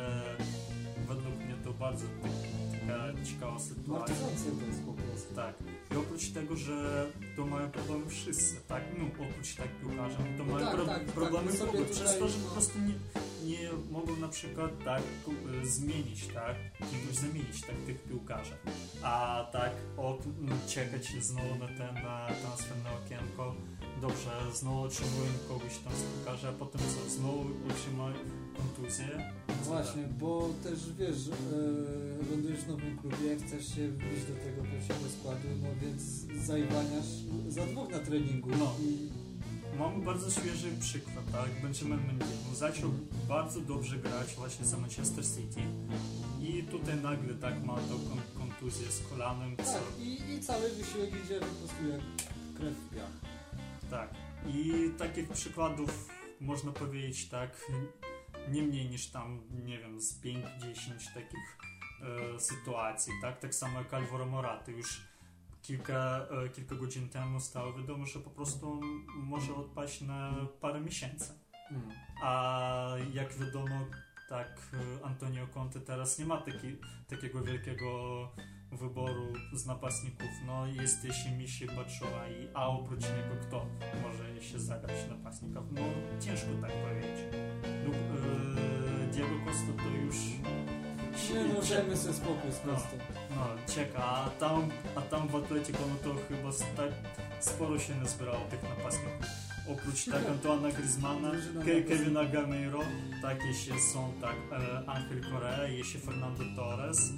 [1.07, 4.15] według mnie to bardzo tak- taka ciekawa sytuacja.
[4.15, 5.35] martwiące to jest po prostu.
[5.35, 5.55] Tak.
[5.93, 8.83] I oprócz tego, że to mają problemy wszyscy, tak?
[8.97, 11.85] No, oprócz tak piłkarze, to No mają tak, pro- tak, tak, problemy my sobie kluby,
[11.85, 12.93] przez to, że po prostu nie,
[13.49, 15.01] nie mogą na przykład tak
[15.63, 16.55] y, zmienić, tak?
[16.77, 18.53] Kimś zamienić tak tych piłkarzy.
[19.03, 23.55] A tak od, no, czekać znowu na ten na transferne okienko,
[24.01, 28.15] dobrze, znowu otrzymują kogoś tam z piłkarzy, a potem co, znowu otrzymają
[28.61, 29.33] kontuzję.
[29.47, 34.63] Co Właśnie, bo też wiesz, e, lądujesz w nowym klubie, chcesz się wbić do tego
[34.71, 36.01] pierwszego składu, no więc
[36.45, 37.11] zajwaniasz
[37.47, 38.49] za dwóch na treningu.
[38.59, 38.75] No.
[38.81, 39.09] I,
[39.79, 41.49] Mamy bardzo świeży przykład, tak?
[41.61, 42.89] Benjamin Mendy zaczął
[43.27, 45.61] bardzo dobrze grać właśnie za Manchester City
[46.41, 50.69] i tutaj nagle tak ma tą kon- kontuzję z kolanem, co, tak, i, i cały
[50.69, 52.01] wysiłek idzie po prostu jak
[52.57, 53.11] krew w piach.
[53.89, 54.09] tak.
[54.47, 56.09] I takich przykładów
[56.41, 57.49] można powiedzieć tak,
[58.49, 60.43] nie mniej niż tam, nie wiem, z 5-10
[61.13, 61.57] takich
[62.35, 63.39] e, sytuacji, tak?
[63.39, 65.01] Tak samo jak Alvaro Morata już
[65.61, 68.81] kilka, e, kilka godzin temu stało wiadomo, że po prostu
[69.15, 71.33] może odpaść na parę miesięcy.
[71.71, 71.89] Mm.
[72.23, 73.85] A jak wiadomo,
[74.29, 76.75] tak e, Antonio Conte teraz nie ma taki,
[77.07, 78.29] takiego wielkiego
[78.71, 80.29] wyboru z napastników.
[80.45, 83.65] No jest jeszcze Mishi Batshuayi, a oprócz niego kto
[84.01, 85.61] może jeszcze zagrać napastnika?
[85.71, 85.81] No
[86.19, 87.19] ciężko tak powiedzieć.
[87.85, 90.15] Lub e, Diego Costa to już
[91.33, 92.73] Nie no, dajmy sobie spokój z No.
[92.73, 92.97] Kostą.
[93.35, 96.91] no, czeka, a tam, a tam w Atletico no to chyba tak
[97.39, 99.25] sporo się nazbierało tych napastników.
[99.67, 101.31] Oprócz tak Antoana Griezmana.
[101.89, 102.79] Kevina Gameiro,
[103.21, 107.13] tak jeszcze są tak e, Angel Correa, jeszcze Fernando Torres,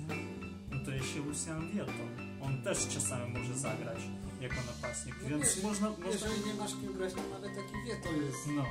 [0.84, 2.04] no to jeszcze Lucian Vieto.
[2.42, 3.98] On też czasami może zagrać
[4.42, 6.08] jako napastnik, No więc wiesz, można, można...
[6.08, 8.48] Jeżeli nie masz kim grać, to nawet taki wie to jest.
[8.56, 8.66] No,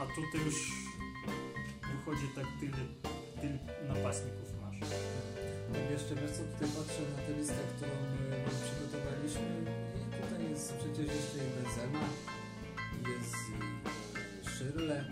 [0.00, 0.58] a tutaj już
[1.92, 2.82] wychodzi tak tyle,
[3.40, 3.58] tyle
[3.94, 4.80] napastników masz.
[4.80, 9.48] Tak, jeszcze wiesz co, tutaj patrzę na tę listę, którą y, wam przygotowaliśmy
[9.96, 12.04] i tutaj jest przecież jeszcze i Benzema,
[13.12, 13.36] jest
[14.44, 15.04] i Szyrle.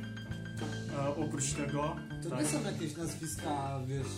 [0.98, 4.14] A oprócz tego, To tak, nie są jakieś nazwiska, wiesz,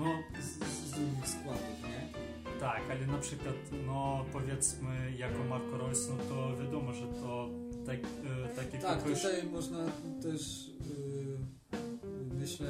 [0.00, 2.20] no z, z drugich składów, nie?
[2.60, 3.54] Tak, ale na przykład,
[3.86, 7.48] no powiedzmy, jako Marco Reus, no to wiadomo, że to
[7.86, 9.78] tak, e, takie Tak, tutaj można
[10.22, 12.68] też, y, myślę,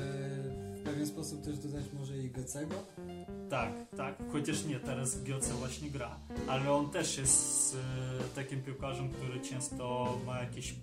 [0.76, 2.74] w pewien sposób też dodać może i Gecego.
[3.50, 6.18] Tak, tak, chociaż nie, teraz Gioce właśnie gra,
[6.48, 10.74] ale on też jest e, takim piłkarzem, który często ma jakieś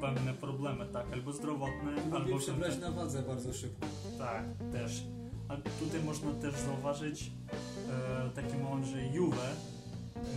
[0.00, 3.86] pewne problemy, tak, albo zdrowotne, Lubi albo przebrać na wadze bardzo szybko.
[4.18, 5.02] Tak, też.
[5.50, 7.30] A tutaj można też zauważyć
[7.90, 9.56] e, taki moment, że Juve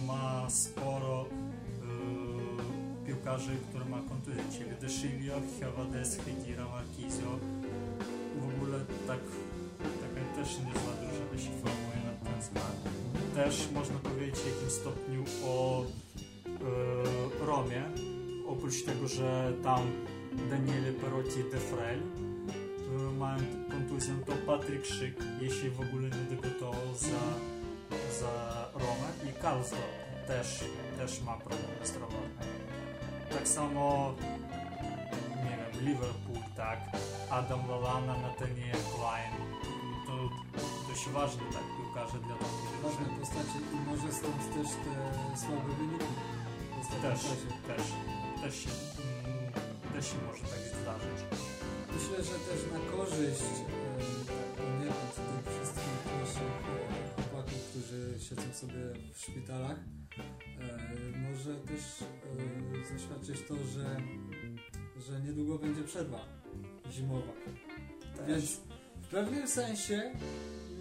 [0.08, 5.34] ma sporo e, piłkarzy, które ma kontuzję, czyli De Sciglio,
[6.26, 7.40] Khedira, Marquisio.
[8.40, 9.20] W ogóle tak,
[9.78, 12.76] taka też niezła drużyna się formuje na ten skład.
[13.36, 15.86] Też można powiedzieć w jakimś stopniu o
[17.42, 17.84] e, Romie,
[18.48, 19.82] oprócz tego, że tam
[20.50, 22.00] Daniele Perotti De Frel
[22.98, 23.40] mają
[23.72, 27.24] kontuzję, to Patryk Szyk, jeśli w ogóle nie debiutował za,
[28.20, 30.64] za Romę i Karlsruhe też,
[30.98, 32.46] też ma problemy zdrowotne.
[33.30, 34.14] Tak samo
[35.46, 36.80] nie wiem, Liverpool, tak,
[37.30, 39.34] Adam Lallana, Nathaniel Klein,
[40.08, 40.30] to
[40.90, 44.94] dość ważne tak, piłkarze dla takiej Ważne postacie i może stąd też te
[45.38, 46.06] słabe wyniki
[47.02, 47.36] Też, czasie.
[47.68, 47.84] też,
[48.42, 49.54] też się, mm,
[49.94, 51.20] też się może tak zdarzyć.
[51.96, 58.54] Myślę, że też na korzyść e, tak poniekąd tych wszystkich naszych e, chłopaków, którzy siedzą
[58.54, 58.80] sobie
[59.14, 63.98] w szpitalach, e, może też e, zaświadczyć to, że,
[65.08, 66.20] że niedługo będzie przerwa
[66.92, 67.34] zimowa.
[68.28, 68.62] Więc
[69.02, 70.12] w pewnym sensie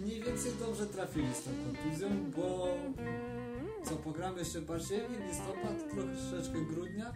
[0.01, 2.67] mniej więcej dobrze trafili z tą kontuzją, bo
[3.83, 7.13] co, pogramy jeszcze październik, listopad, troszeczkę grudnia,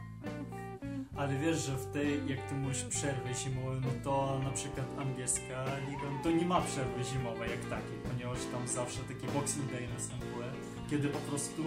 [1.17, 5.65] Ale wiesz, że w tej, jak ty mówisz, przerwy zimowej, no to na przykład angielska
[5.89, 9.87] liga, no to nie ma przerwy zimowej jak takiej, ponieważ tam zawsze taki boxing day
[9.93, 10.47] następuje,
[10.89, 11.63] kiedy po prostu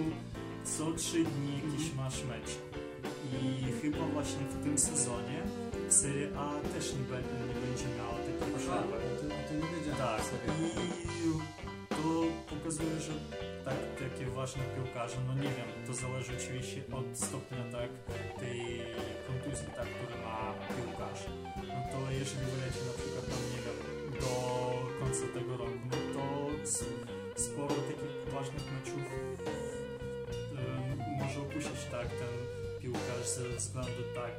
[0.65, 2.51] co trzy dni jakiś masz mecz.
[3.43, 5.43] I chyba właśnie w tym sezonie
[5.89, 8.97] Serie A też nie, be- nie będzie miała takiej przerwy.
[9.21, 10.21] to, to nie wiedziałem Tak,
[11.15, 12.23] i to
[12.57, 13.13] pokazuje, że
[13.65, 17.91] tak, takie ważne piłkarze, no nie wiem, to zależy oczywiście od stopnia tak
[18.41, 18.61] tej
[19.77, 21.23] tak, który ma piłkarz.
[21.69, 23.79] No to jeżeli wyleci na przykład tam, nie wiem,
[24.21, 24.33] do
[25.01, 26.25] końca tego roku, no to
[27.43, 29.05] sporo takich ważnych meczów
[30.59, 32.35] em, może opuścić tak ten
[32.81, 34.35] piłkarz ze względu tak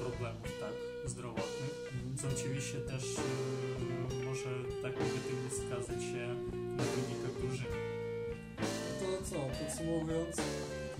[0.00, 0.74] problemów tak
[1.10, 2.16] zdrowotnych Mhm.
[2.18, 4.50] co oczywiście też y, może
[4.82, 6.24] tak negatywnie skazać się
[6.76, 7.76] na wynikach drużyny.
[9.00, 10.36] To co, podsumowując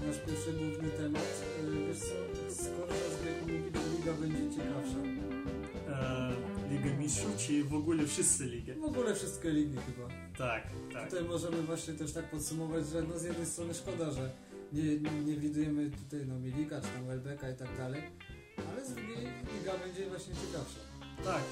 [0.06, 2.14] nasz pierwszy główny temat, yy, wiesz co,
[2.54, 5.00] skoro rozbieg liga, liga będzie ciekawsza.
[5.88, 6.30] E,
[6.70, 8.72] Liga Mistrzów, czy w ogóle wszyscy ligi?
[8.72, 10.08] W ogóle wszystkie ligi chyba.
[10.38, 11.10] Tak, tak.
[11.10, 14.30] Tutaj możemy właśnie też tak podsumować, że no z jednej strony szkoda, że
[14.72, 14.82] nie,
[15.26, 18.02] nie, widujemy tutaj no Milika czy tam Welbeka i tak dalej,
[18.72, 19.16] ale z drugiej
[19.58, 20.80] liga będzie właśnie ciekawsza.
[21.24, 21.42] Tak.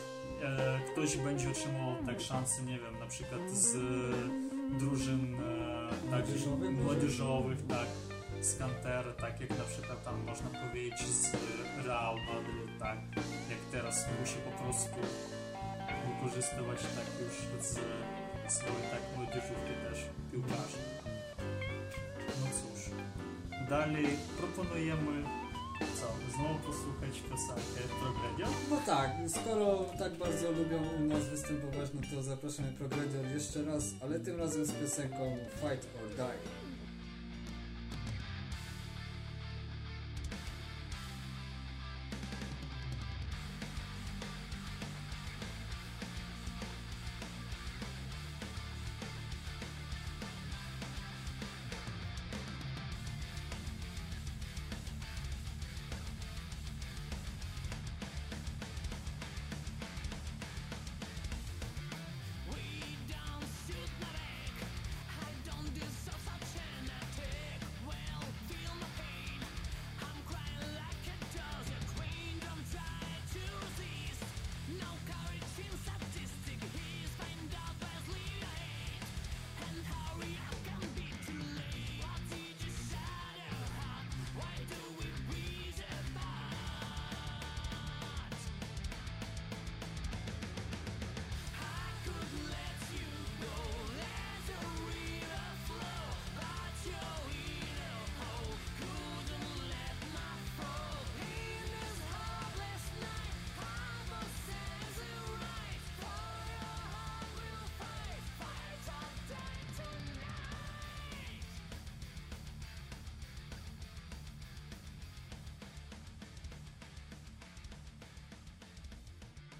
[0.43, 3.77] E, ktoś będzie otrzymał tak szansę, nie wiem, na przykład z
[4.79, 6.47] drużyn e, takich
[6.85, 7.87] młodzieżowych, tak,
[8.41, 11.33] z Canter, tak jak na przykład tam można powiedzieć z
[11.87, 12.99] Real Madrid, tak,
[13.51, 14.97] jak teraz musi po prostu
[16.07, 17.73] wykorzystywać tak już z
[18.53, 19.99] swojej tak młodzieżówki też
[20.33, 20.83] piłkarzy.
[22.41, 22.91] No cóż,
[23.71, 24.07] dalej
[24.39, 25.23] proponujemy
[25.79, 28.47] co, znowu posłuchać piosenkę Progredia?
[28.71, 33.85] No tak, skoro tak bardzo lubią u nas występować, no to zapraszamy Progredior jeszcze raz,
[34.03, 36.58] ale tym razem z piosenką Fight or Die.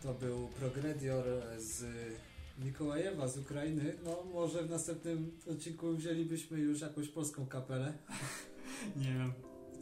[0.09, 1.25] To był Progredior
[1.59, 1.85] z
[2.65, 3.95] Mikołajewa, z Ukrainy.
[4.05, 7.93] No może w następnym odcinku wzięlibyśmy już jakąś polską kapelę.
[8.97, 9.33] Nie wiem.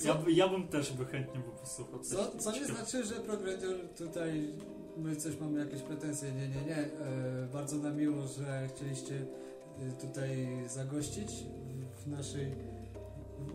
[0.04, 1.98] Ja, ja bym też by chętnie by posłuchał.
[2.00, 4.52] Co, co nie znaczy, że Progredior tutaj
[4.96, 6.32] my coś mamy jakieś pretensje.
[6.32, 6.76] Nie, nie, nie.
[6.78, 12.46] E, bardzo nam miło, że chcieliście e, tutaj zagościć w- w naszej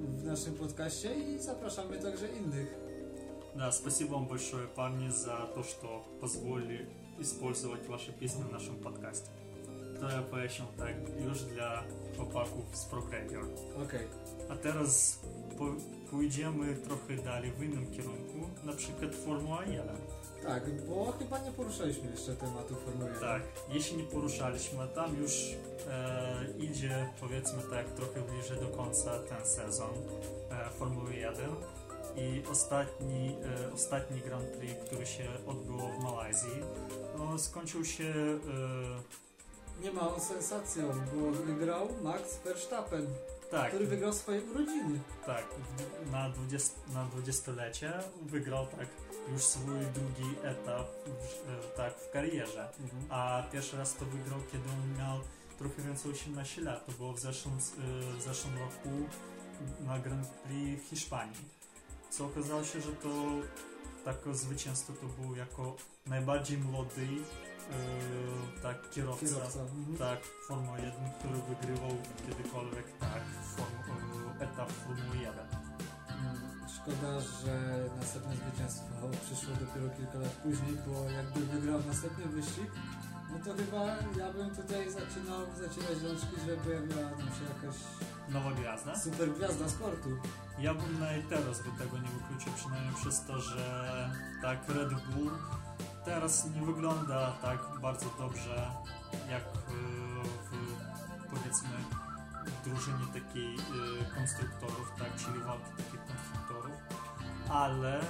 [0.07, 2.75] w naszym podcaście i zapraszamy także innych.
[3.54, 6.88] Да, спасибо вам большое, парни, за то, что позволили
[7.18, 9.30] использовать ваши песни в нашем подкасте.
[10.00, 10.94] To ja pojaśniam tak
[11.26, 11.82] już dla
[12.16, 13.44] chłopaków z ProGrader.
[13.86, 14.06] Okej.
[14.48, 15.20] A teraz
[15.58, 15.64] po,
[16.10, 19.96] pójdziemy trochę dalej w innym kierunku, na przykład Formuła 1.
[20.42, 23.20] Tak, bo chyba nie poruszaliśmy jeszcze tematu Formuły 1.
[23.20, 25.56] Tak, jeśli nie poruszaliśmy, tam już
[25.88, 29.90] e, idzie powiedzmy tak trochę bliżej do końca ten sezon
[30.50, 31.50] e, Formuły 1
[32.15, 33.35] i ostatni,
[33.69, 36.51] e, ostatni Grand Prix, który się odbyło w Malajzji,
[37.17, 38.13] no, skończył się
[39.79, 43.07] e, nie małą sensacją, bo wygrał Max Verstappen,
[43.51, 44.99] Tak, który wygrał swoje urodziny.
[45.25, 45.45] tak.
[46.11, 48.87] Na, 20, na dwudziestolecie wygrał tak
[49.33, 52.69] już swój drugi etap w, e, tak w karierze.
[53.09, 55.19] A pierwszy raz to wygrał, kiedy on miał
[55.57, 56.85] trochę więcej 18 lat.
[56.85, 57.57] To było w zeszłym,
[58.17, 58.89] w zeszłym roku
[59.87, 61.60] na Grand Prix w Hiszpanii.
[62.11, 63.09] Co okazało się, że to
[64.05, 65.75] takie zwycięstwo to był jako
[66.07, 69.59] najbardziej młody y, tak kierowca, Kierowca.
[69.59, 69.97] Mhm.
[69.97, 71.91] tak Formuły 1, który wygrywał
[72.27, 73.23] kiedykolwiek tak
[73.55, 73.75] form,
[74.41, 75.33] y, etap Formuły 1.
[76.09, 77.53] Mm, Szkoda, że
[77.99, 82.71] następne zwycięstwo przyszło dopiero kilka lat później, bo jakby wygrał następny wyścig,
[83.31, 83.85] no to chyba
[84.19, 87.77] ja bym tutaj zaczynał zacierać rączki, że pojawiła nam się jakaś
[88.29, 88.99] Nowa gwiazda.
[88.99, 90.09] super gwiazda sportu.
[90.59, 94.09] Ja bym nawet teraz by tego nie wykluczył, przynajmniej przez to, że
[94.41, 95.31] tak Red Bull
[96.05, 98.71] teraz nie wygląda tak bardzo dobrze
[99.29, 99.71] jak e,
[100.47, 100.51] w
[101.29, 101.69] powiedzmy
[102.65, 106.77] drużynie takiej e, konstruktorów, tak, czyli walki takich konstruktorów,
[107.49, 108.01] ale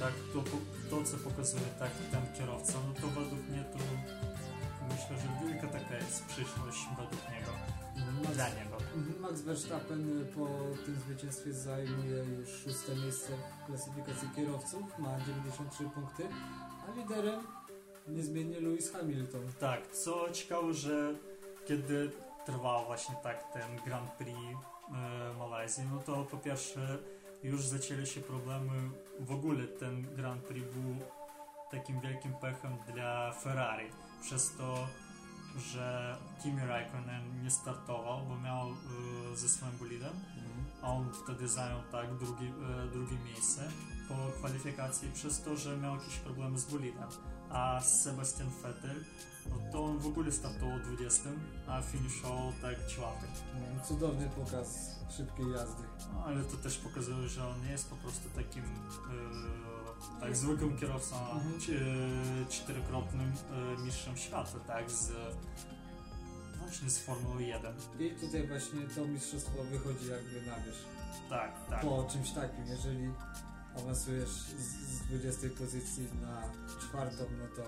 [0.00, 0.42] tak to,
[0.90, 3.78] to co pokazuje tak ten kierowca, no to według mnie to
[4.88, 7.52] myślę, że wielka taka jest przyszłość według niego,
[8.22, 8.76] Max, dla niego.
[9.20, 10.46] Max Verstappen po
[10.86, 16.22] tym zwycięstwie zajmuje już szóste miejsce w klasyfikacji kierowców, ma 93 punkty,
[16.88, 17.40] a liderem
[18.08, 19.52] niezmiennie Lewis Hamilton.
[19.60, 21.14] Tak, co ciekawe, że
[21.66, 22.10] kiedy
[22.46, 26.98] trwał właśnie tak ten Grand Prix e, Malajzji, no to po pierwsze
[27.42, 30.96] już zaczęły się problemy, w ogóle ten Grand Prix był
[31.70, 33.90] takim wielkim pechem dla Ferrari,
[34.24, 34.88] przez to,
[35.58, 40.12] że Kimi Raikkonen nie startował, bo miał e, ze swoim bolidem,
[40.82, 43.68] a on wtedy zajął tak drugi, e, drugie miejsce
[44.08, 47.08] po kwalifikacji przez to, że miał jakieś problemy z bolidem.
[47.54, 49.04] A Sebastian Vettel,
[49.50, 51.28] no to on w ogóle startował 20,
[51.68, 53.26] a finiszował tak czwarty.
[53.54, 55.82] Mm, Cudowny pokaz szybkiej jazdy.
[56.14, 60.78] No, ale to też pokazuje, że on nie jest po prostu takim e, tak zwykłym
[60.78, 61.54] kierowcą, Mhm.
[61.54, 63.32] e, czterokrotnym
[63.78, 65.12] e, mistrzem świata, tak, z
[66.58, 67.74] właśnie z Formuły 1.
[68.00, 70.84] I tutaj właśnie to mistrzostwo wychodzi jakby na wierzch.
[71.30, 71.80] Tak, tak.
[71.80, 73.10] Po czymś takim, jeżeli
[73.78, 76.42] awansujesz z, z 20 pozycji na
[76.80, 77.62] czwartą, no to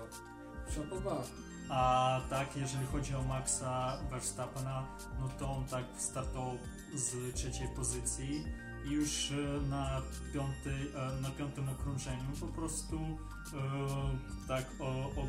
[0.71, 1.23] szapoba.
[1.69, 4.87] A tak, jeżeli chodzi o Maxa Verstappena,
[5.19, 6.57] no to on tak startował
[6.95, 8.43] z trzeciej pozycji
[8.85, 10.01] i już e, na,
[10.33, 15.27] piątej, e, na piątym okrążeniu po prostu e, tak o, o,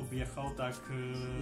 [0.00, 0.74] objechał, tak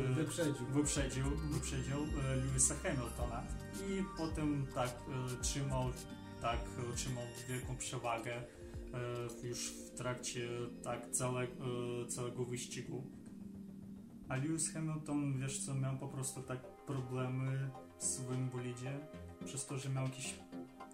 [0.08, 0.66] e, Wyprzedził.
[0.66, 3.42] wyprzedził, wyprzedził e, Lewisa Hamiltona
[3.88, 5.84] i potem tak e, trzymał,
[6.40, 6.58] tak
[6.92, 10.48] e, trzymał wielką przewagę e, już w trakcie
[10.82, 11.48] tak całe, e,
[12.08, 13.04] całego wyścigu.
[14.28, 18.98] A Lewis Hamilton, wiesz co, miał po prostu tak problemy w swoim bolidzie
[19.44, 20.34] przez to, że miał jakiś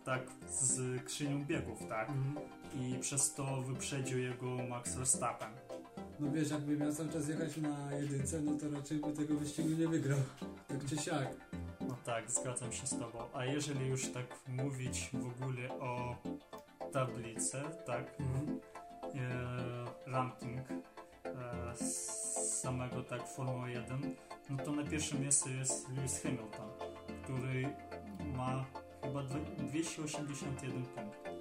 [0.04, 2.08] tak z krzynią biegów, tak?
[2.08, 2.46] Mhm.
[2.80, 5.52] I przez to wyprzedził jego Max Verstappen.
[6.20, 9.68] No wiesz, jakby miał cały czas jechać na jedynce, no to raczej by tego wyścigu
[9.68, 10.18] nie wygrał.
[10.68, 11.36] Tak czy siak.
[11.88, 13.18] No tak, zgadzam się z Tobą.
[13.34, 16.16] A jeżeli już tak mówić w ogóle o
[16.92, 18.16] tablicy, tak,
[19.14, 20.60] e, ranking
[21.24, 21.76] e,
[22.62, 24.14] samego tak Formuły 1,
[24.50, 26.70] no to na pierwszym miejscu jest Lewis Hamilton,
[27.24, 27.68] który
[28.36, 28.64] ma
[29.02, 31.33] chyba dwie- 281 punktów.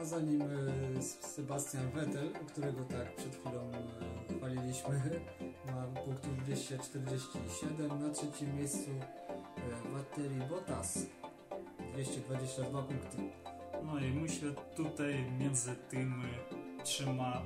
[0.00, 3.70] A za nim e, Sebastian Vettel, którego tak przed chwilą
[4.30, 5.20] e, chwaliliśmy,
[5.66, 8.00] ma punktów 247.
[8.00, 11.06] Na trzecim miejscu e, Valtteri Bottas,
[11.92, 13.16] 222 punkty.
[13.84, 16.24] No i myślę tutaj między tymi
[16.84, 17.42] trzema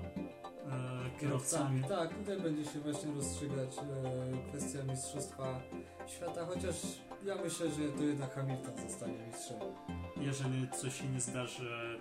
[0.67, 5.61] e, kierowcami Tak, tutaj będzie się właśnie rozstrzygać e, kwestia Mistrzostwa
[6.07, 6.77] Świata, chociaż
[7.25, 9.59] ja myślę, że to jednak Hamilton zostanie mistrzem.
[10.21, 12.01] jeżeli coś się nie zdarzy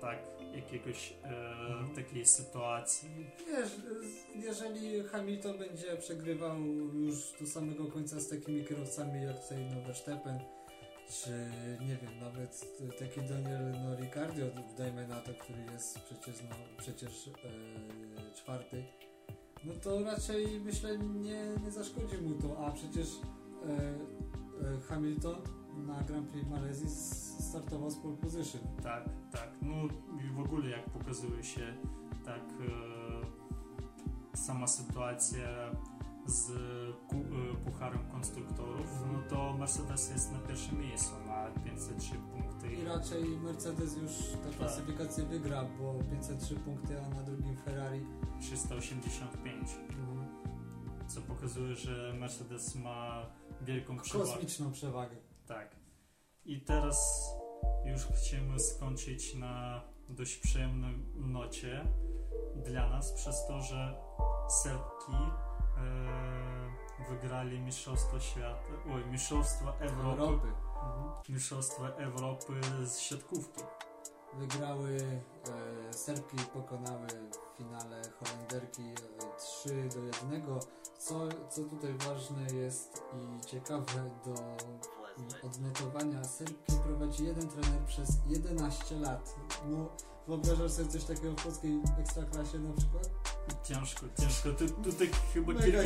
[0.00, 0.18] tak
[0.54, 3.08] jakiegoś e, takiej sytuacji?
[3.46, 3.76] Wiesz,
[4.34, 6.60] jeżeli Hamilton będzie przegrywał
[6.94, 10.38] już do samego końca z takimi kierowcami jak tutaj no Verstappen,
[11.08, 11.30] czy
[11.80, 14.42] nie wiem, nawet taki Daniel no, Ricciardo,
[14.78, 18.84] dajmy na to, który jest przecież, no, przecież e, czwarty,
[19.64, 23.70] no to raczej myślę nie, nie zaszkodzi mu to, a przecież e,
[24.76, 25.36] e, Hamilton
[25.86, 26.88] na Grand Prix Malezji
[27.40, 28.60] startował z pole position.
[28.82, 29.74] tak, tak, no
[30.24, 31.74] i w ogóle jak pokazuje się
[32.24, 35.48] tak e, sama sytuacja
[36.26, 36.46] z
[37.08, 42.84] ku, e, Pucharem Konstruktorów, no to Mercedes jest na pierwszym miejscu, ma 503 punkty I
[42.84, 48.06] raczej Mercedes już tę klasyfikację wygra, bo 503 punkty, a na drugim Ferrari
[48.40, 49.68] 385.
[51.08, 53.26] co pokazuje, że Mercedes ma
[53.62, 54.30] wielką przewagę.
[54.30, 55.27] Kosmiczną przewagę.
[56.48, 57.28] I teraz
[57.84, 61.84] już chcemy skończyć na dość przyjemnej nocie
[62.56, 64.00] dla nas, przez to, że
[64.48, 65.18] Serbki e,
[67.10, 70.48] wygrali Mistrzostwo Świata, oj, Mistrzostwa Europy, Europy.
[70.48, 71.10] Mhm.
[71.28, 72.52] Mistrzostwa Europy
[72.84, 73.62] z siatkówki.
[74.34, 75.20] Wygrały,
[75.88, 78.94] e, Serbki pokonały w finale Holenderki e,
[79.38, 80.42] 3 do 1.
[80.98, 84.34] Co, co tutaj ważne jest i ciekawe do
[85.18, 89.34] mm, odnotowania, Serbki prowadzi jeden trener przez 11 lat.
[89.70, 89.88] No,
[90.28, 93.10] wyobrażasz sobie coś takiego w polskiej ekstraklasie na przykład?
[93.64, 94.52] Ciężko, ciężko.
[94.52, 95.80] Tu, tutaj chyba kilka,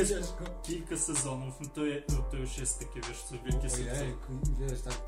[0.63, 4.03] kilka sezonów, no to, je, no to już jest takie, wiesz co, wielkie sukces.
[4.59, 5.01] Wiesz, tak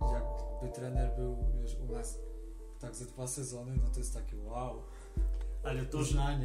[0.00, 2.18] jakby trener był, wiesz, u nas
[2.80, 4.82] tak ze dwa sezony, no to jest takie wow,
[5.64, 6.36] Ale to, że.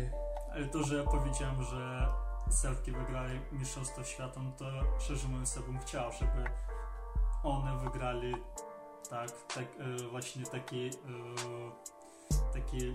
[0.54, 2.08] Ale to, że ja powiedziałem, że
[2.50, 4.66] Serbki wygrali Mistrzostwo Świata, no to
[5.00, 6.50] szczerze mówiąc, ja bym chciał, żeby
[7.46, 8.36] one wygrali
[9.10, 10.92] tak, tak e, właśnie takie, e,
[12.54, 12.94] takie e,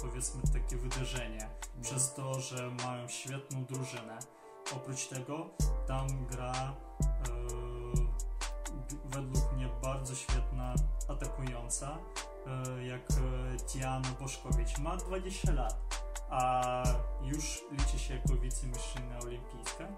[0.00, 1.48] powiedzmy takie wydarzenie,
[1.82, 4.18] przez to, że mają świetną drużynę.
[4.76, 5.50] Oprócz tego
[5.86, 6.74] tam gra
[9.04, 10.74] według mnie bardzo świetna
[11.08, 11.98] atakująca,
[12.82, 13.02] jak
[13.74, 14.78] Diana Boszkowicz.
[14.78, 16.62] Ma 20 lat, a
[17.22, 19.88] już liczy się jako wicemistrzynia olimpijska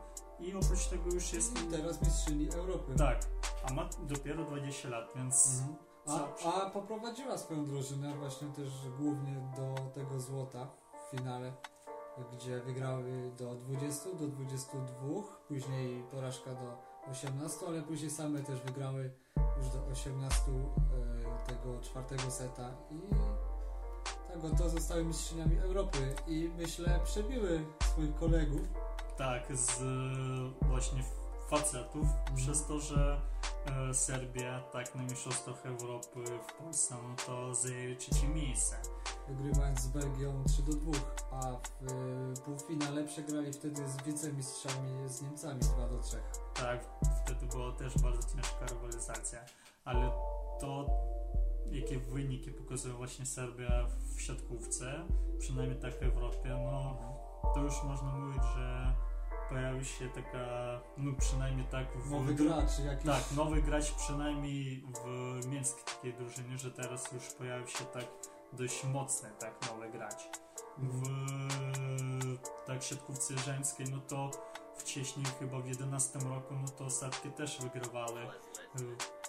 [0.41, 1.63] i oprócz tego już jest...
[1.63, 2.95] I teraz mistrzyni Europy.
[2.99, 3.21] Tak,
[3.69, 5.61] a ma dopiero 20 lat, więc...
[5.61, 5.77] Mhm.
[6.07, 8.69] A, a poprowadziła swoją drużynę właśnie też
[8.99, 10.67] głównie do tego złota
[11.07, 11.53] w finale,
[12.33, 16.79] gdzie wygrały do 20, do 22, później porażka do
[17.11, 19.11] 18, ale później same też wygrały
[19.59, 23.01] już do 18 e, tego czwartego seta i
[24.29, 28.61] tak oto zostały mistrzyniami Europy i myślę przebiły swoich kolegów.
[29.19, 31.03] Tak, z e, właśnie
[31.51, 32.07] facetów,
[32.37, 33.21] przez to, że
[33.67, 38.77] e, Serbia tak na Mistrzostwach Europy w Polsce, no to zajęli trzecie miejsce.
[39.29, 40.93] wygrywając z Belgią 3 do 2,
[41.31, 46.17] a w y, półfinale przegrali wtedy z wicemistrzami z Niemcami 2 do 3.
[46.55, 46.87] Tak,
[47.25, 49.41] wtedy była też bardzo ciężka rywalizacja,
[49.85, 50.11] ale
[50.61, 50.87] to
[51.71, 53.87] jakie wyniki pokazuje właśnie Serbia
[54.17, 54.95] w siatkówce,
[55.39, 57.16] przynajmniej tak w Europie, no
[57.55, 58.95] to już można mówić, że
[59.49, 65.47] pojawi się taka, no przynajmniej tak w Nowy gracz, jakiś Tak, nowy gracz przynajmniej w
[65.47, 68.05] mięskiej takiej drużynie, że teraz już pojawił się tak
[68.53, 70.29] dość mocny tak nowy gracz.
[70.79, 71.03] W
[72.67, 74.31] tak siatkówce żeńskiej, no to
[74.77, 78.21] wcześniej chyba w 11 roku, no to Serbki też wygrywały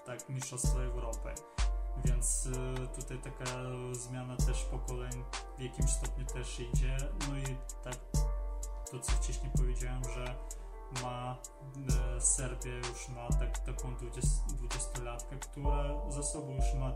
[0.06, 1.57] tak Mistrzostwo Europy.
[2.06, 3.46] Więc y, tutaj taka
[3.92, 5.24] zmiana też pokoleń
[5.58, 6.98] w jakimś stopniu też idzie.
[7.30, 7.96] No i tak
[8.92, 10.36] to co wcześniej powiedziałem, że
[11.04, 11.38] ma
[12.18, 16.94] e, Serbia już ma tak, taką 20, 20-latkę, która za sobą już ma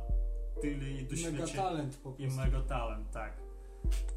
[0.62, 2.40] tyle i mega doświadczenia talent po i prostu.
[2.40, 3.34] mega talent, tak.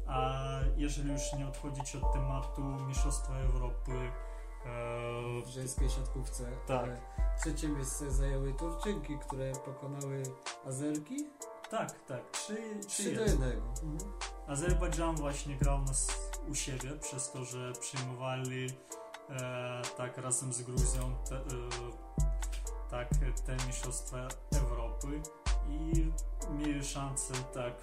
[0.07, 3.91] A jeżeli już nie odchodzić od tematu Mistrzostwa Europy,
[5.45, 6.51] W żeńskiej siatkówce.
[6.67, 6.89] Tak.
[6.89, 6.97] E,
[7.41, 10.23] Trzecie miejsce zajęły Turczynki, które pokonały
[10.65, 11.25] Azerki
[11.69, 13.43] tak, tak, 3, 3 do 1.
[13.43, 14.11] Mhm.
[14.47, 18.67] Azerbejdżan właśnie grał nas u siebie przez to, że przyjmowali
[19.29, 21.41] e, tak razem z Gruzją te, e,
[22.89, 23.09] tak
[23.45, 24.27] te mistrzostwa
[24.61, 25.21] Europy
[25.69, 26.11] i
[26.57, 27.73] mieli szansę tak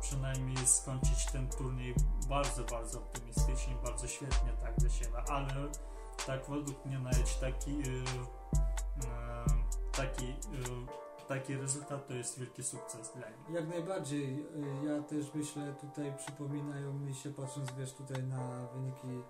[0.00, 1.94] przynajmniej skończyć ten turniej
[2.28, 5.54] bardzo, bardzo optymistycznie, bardzo świetnie tak dla siebie, ale
[6.26, 7.84] tak według mnie nawet taki e,
[9.06, 9.44] e,
[9.92, 11.00] taki e,
[11.30, 13.50] taki rezultat to jest wielki sukces dla nich.
[13.50, 14.40] Jak najbardziej.
[14.40, 19.22] Y, Ja też myślę, tutaj przypominają mi się, patrząc wiesz tutaj na wyniki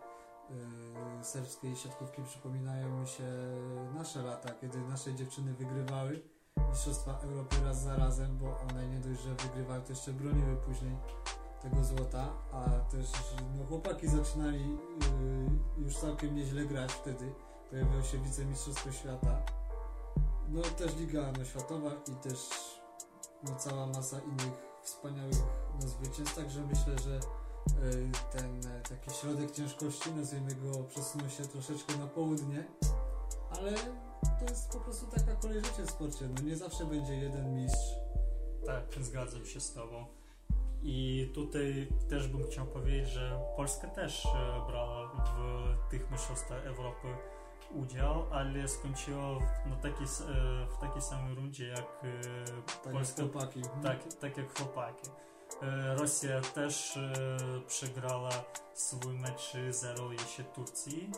[1.20, 3.24] y, serbskiej siatkówki, przypominają mi się
[3.94, 6.22] nasze lata, kiedy nasze dziewczyny wygrywały
[6.70, 10.96] Mistrzostwa Europy raz za razem, bo one nie dość, że wygrywały, to jeszcze broniły później
[11.62, 13.06] tego złota, a też
[13.58, 14.78] no, chłopaki zaczynali
[15.78, 17.32] y, już całkiem nieźle grać wtedy.
[17.70, 19.42] Pojawiło się wicemistrzostwo świata.
[20.48, 22.48] No też Liga no, Światowa i też
[23.42, 25.42] no, cała masa innych wspaniałych
[25.80, 27.20] no, zwycięstw, także myślę, że
[27.84, 32.64] y, ten e, taki środek ciężkości, nazwijmy go, przesunął się troszeczkę na południe,
[33.50, 33.74] ale
[34.38, 37.88] to jest po prostu taka kolej życia w sporcie, no nie zawsze będzie jeden mistrz.
[38.66, 40.06] Tak, zgadzam się z Tobą.
[40.82, 44.30] I tutaj też bym chciał powiedzieć, że Polska też e,
[44.66, 47.08] brała w tych mistrzostwach Europy
[47.74, 52.44] udział, ale skończyła w, na takiej, s- e, w takiej samej rundzie jak e,
[52.84, 53.22] Tak Polska.
[53.22, 53.62] jak chłopaki.
[53.82, 55.10] Tak, tak jak chłopaki.
[55.96, 56.98] Rosja też
[57.66, 58.30] przegrała
[58.74, 61.10] swój mecz 0 jeszcze Turcji,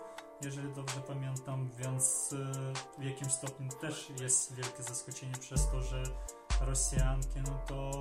[0.45, 2.35] jeżeli dobrze pamiętam, więc
[2.99, 6.03] e, w jakimś stopniu też jest wielkie zaskoczenie przez to, że
[6.61, 7.93] Rosjanki, no to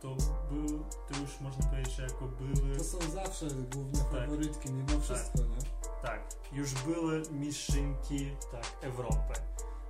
[0.00, 0.16] to
[0.50, 4.10] był, to już można powiedzieć, że jako były To są zawsze główne Tak.
[4.10, 5.90] faworytki, mimo wszystko, nie?
[6.02, 6.20] Tak,
[6.52, 9.34] już były mistrzynki tak, Europy,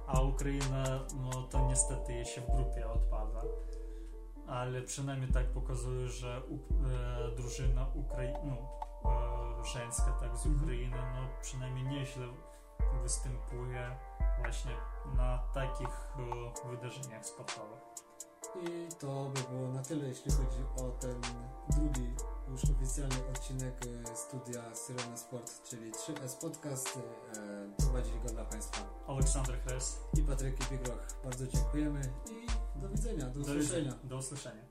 [0.06, 0.84] a Ukraina
[1.22, 3.42] no to niestety jeszcze w grupie odpada.
[4.46, 8.80] Ale przynajmniej tak pokazuje, że u, e, drużyna Ukrai no,
[9.64, 10.62] żeńska tak z Mhm.
[10.64, 12.26] Ukrainy no przynajmniej nieźle
[13.02, 13.96] występuje
[14.40, 14.72] właśnie
[15.16, 15.88] na takich
[16.66, 17.80] e, wydarzeniach sportowych.
[18.62, 21.20] I to by było na tyle, jeśli chodzi o ten
[21.68, 22.14] drugi
[22.48, 23.74] już oficjalny odcinek
[24.10, 26.98] e, studia Syrena Sport, czyli 3S Podcast.
[27.36, 31.06] E, Prowadzili go dla Państwa Aleksander Kres, i Patryk Pigroch.
[31.24, 32.00] Bardzo dziękujemy
[32.30, 32.46] i
[32.80, 33.92] do widzenia, do do, usłyszenia.
[34.04, 34.62] do usłyszenia.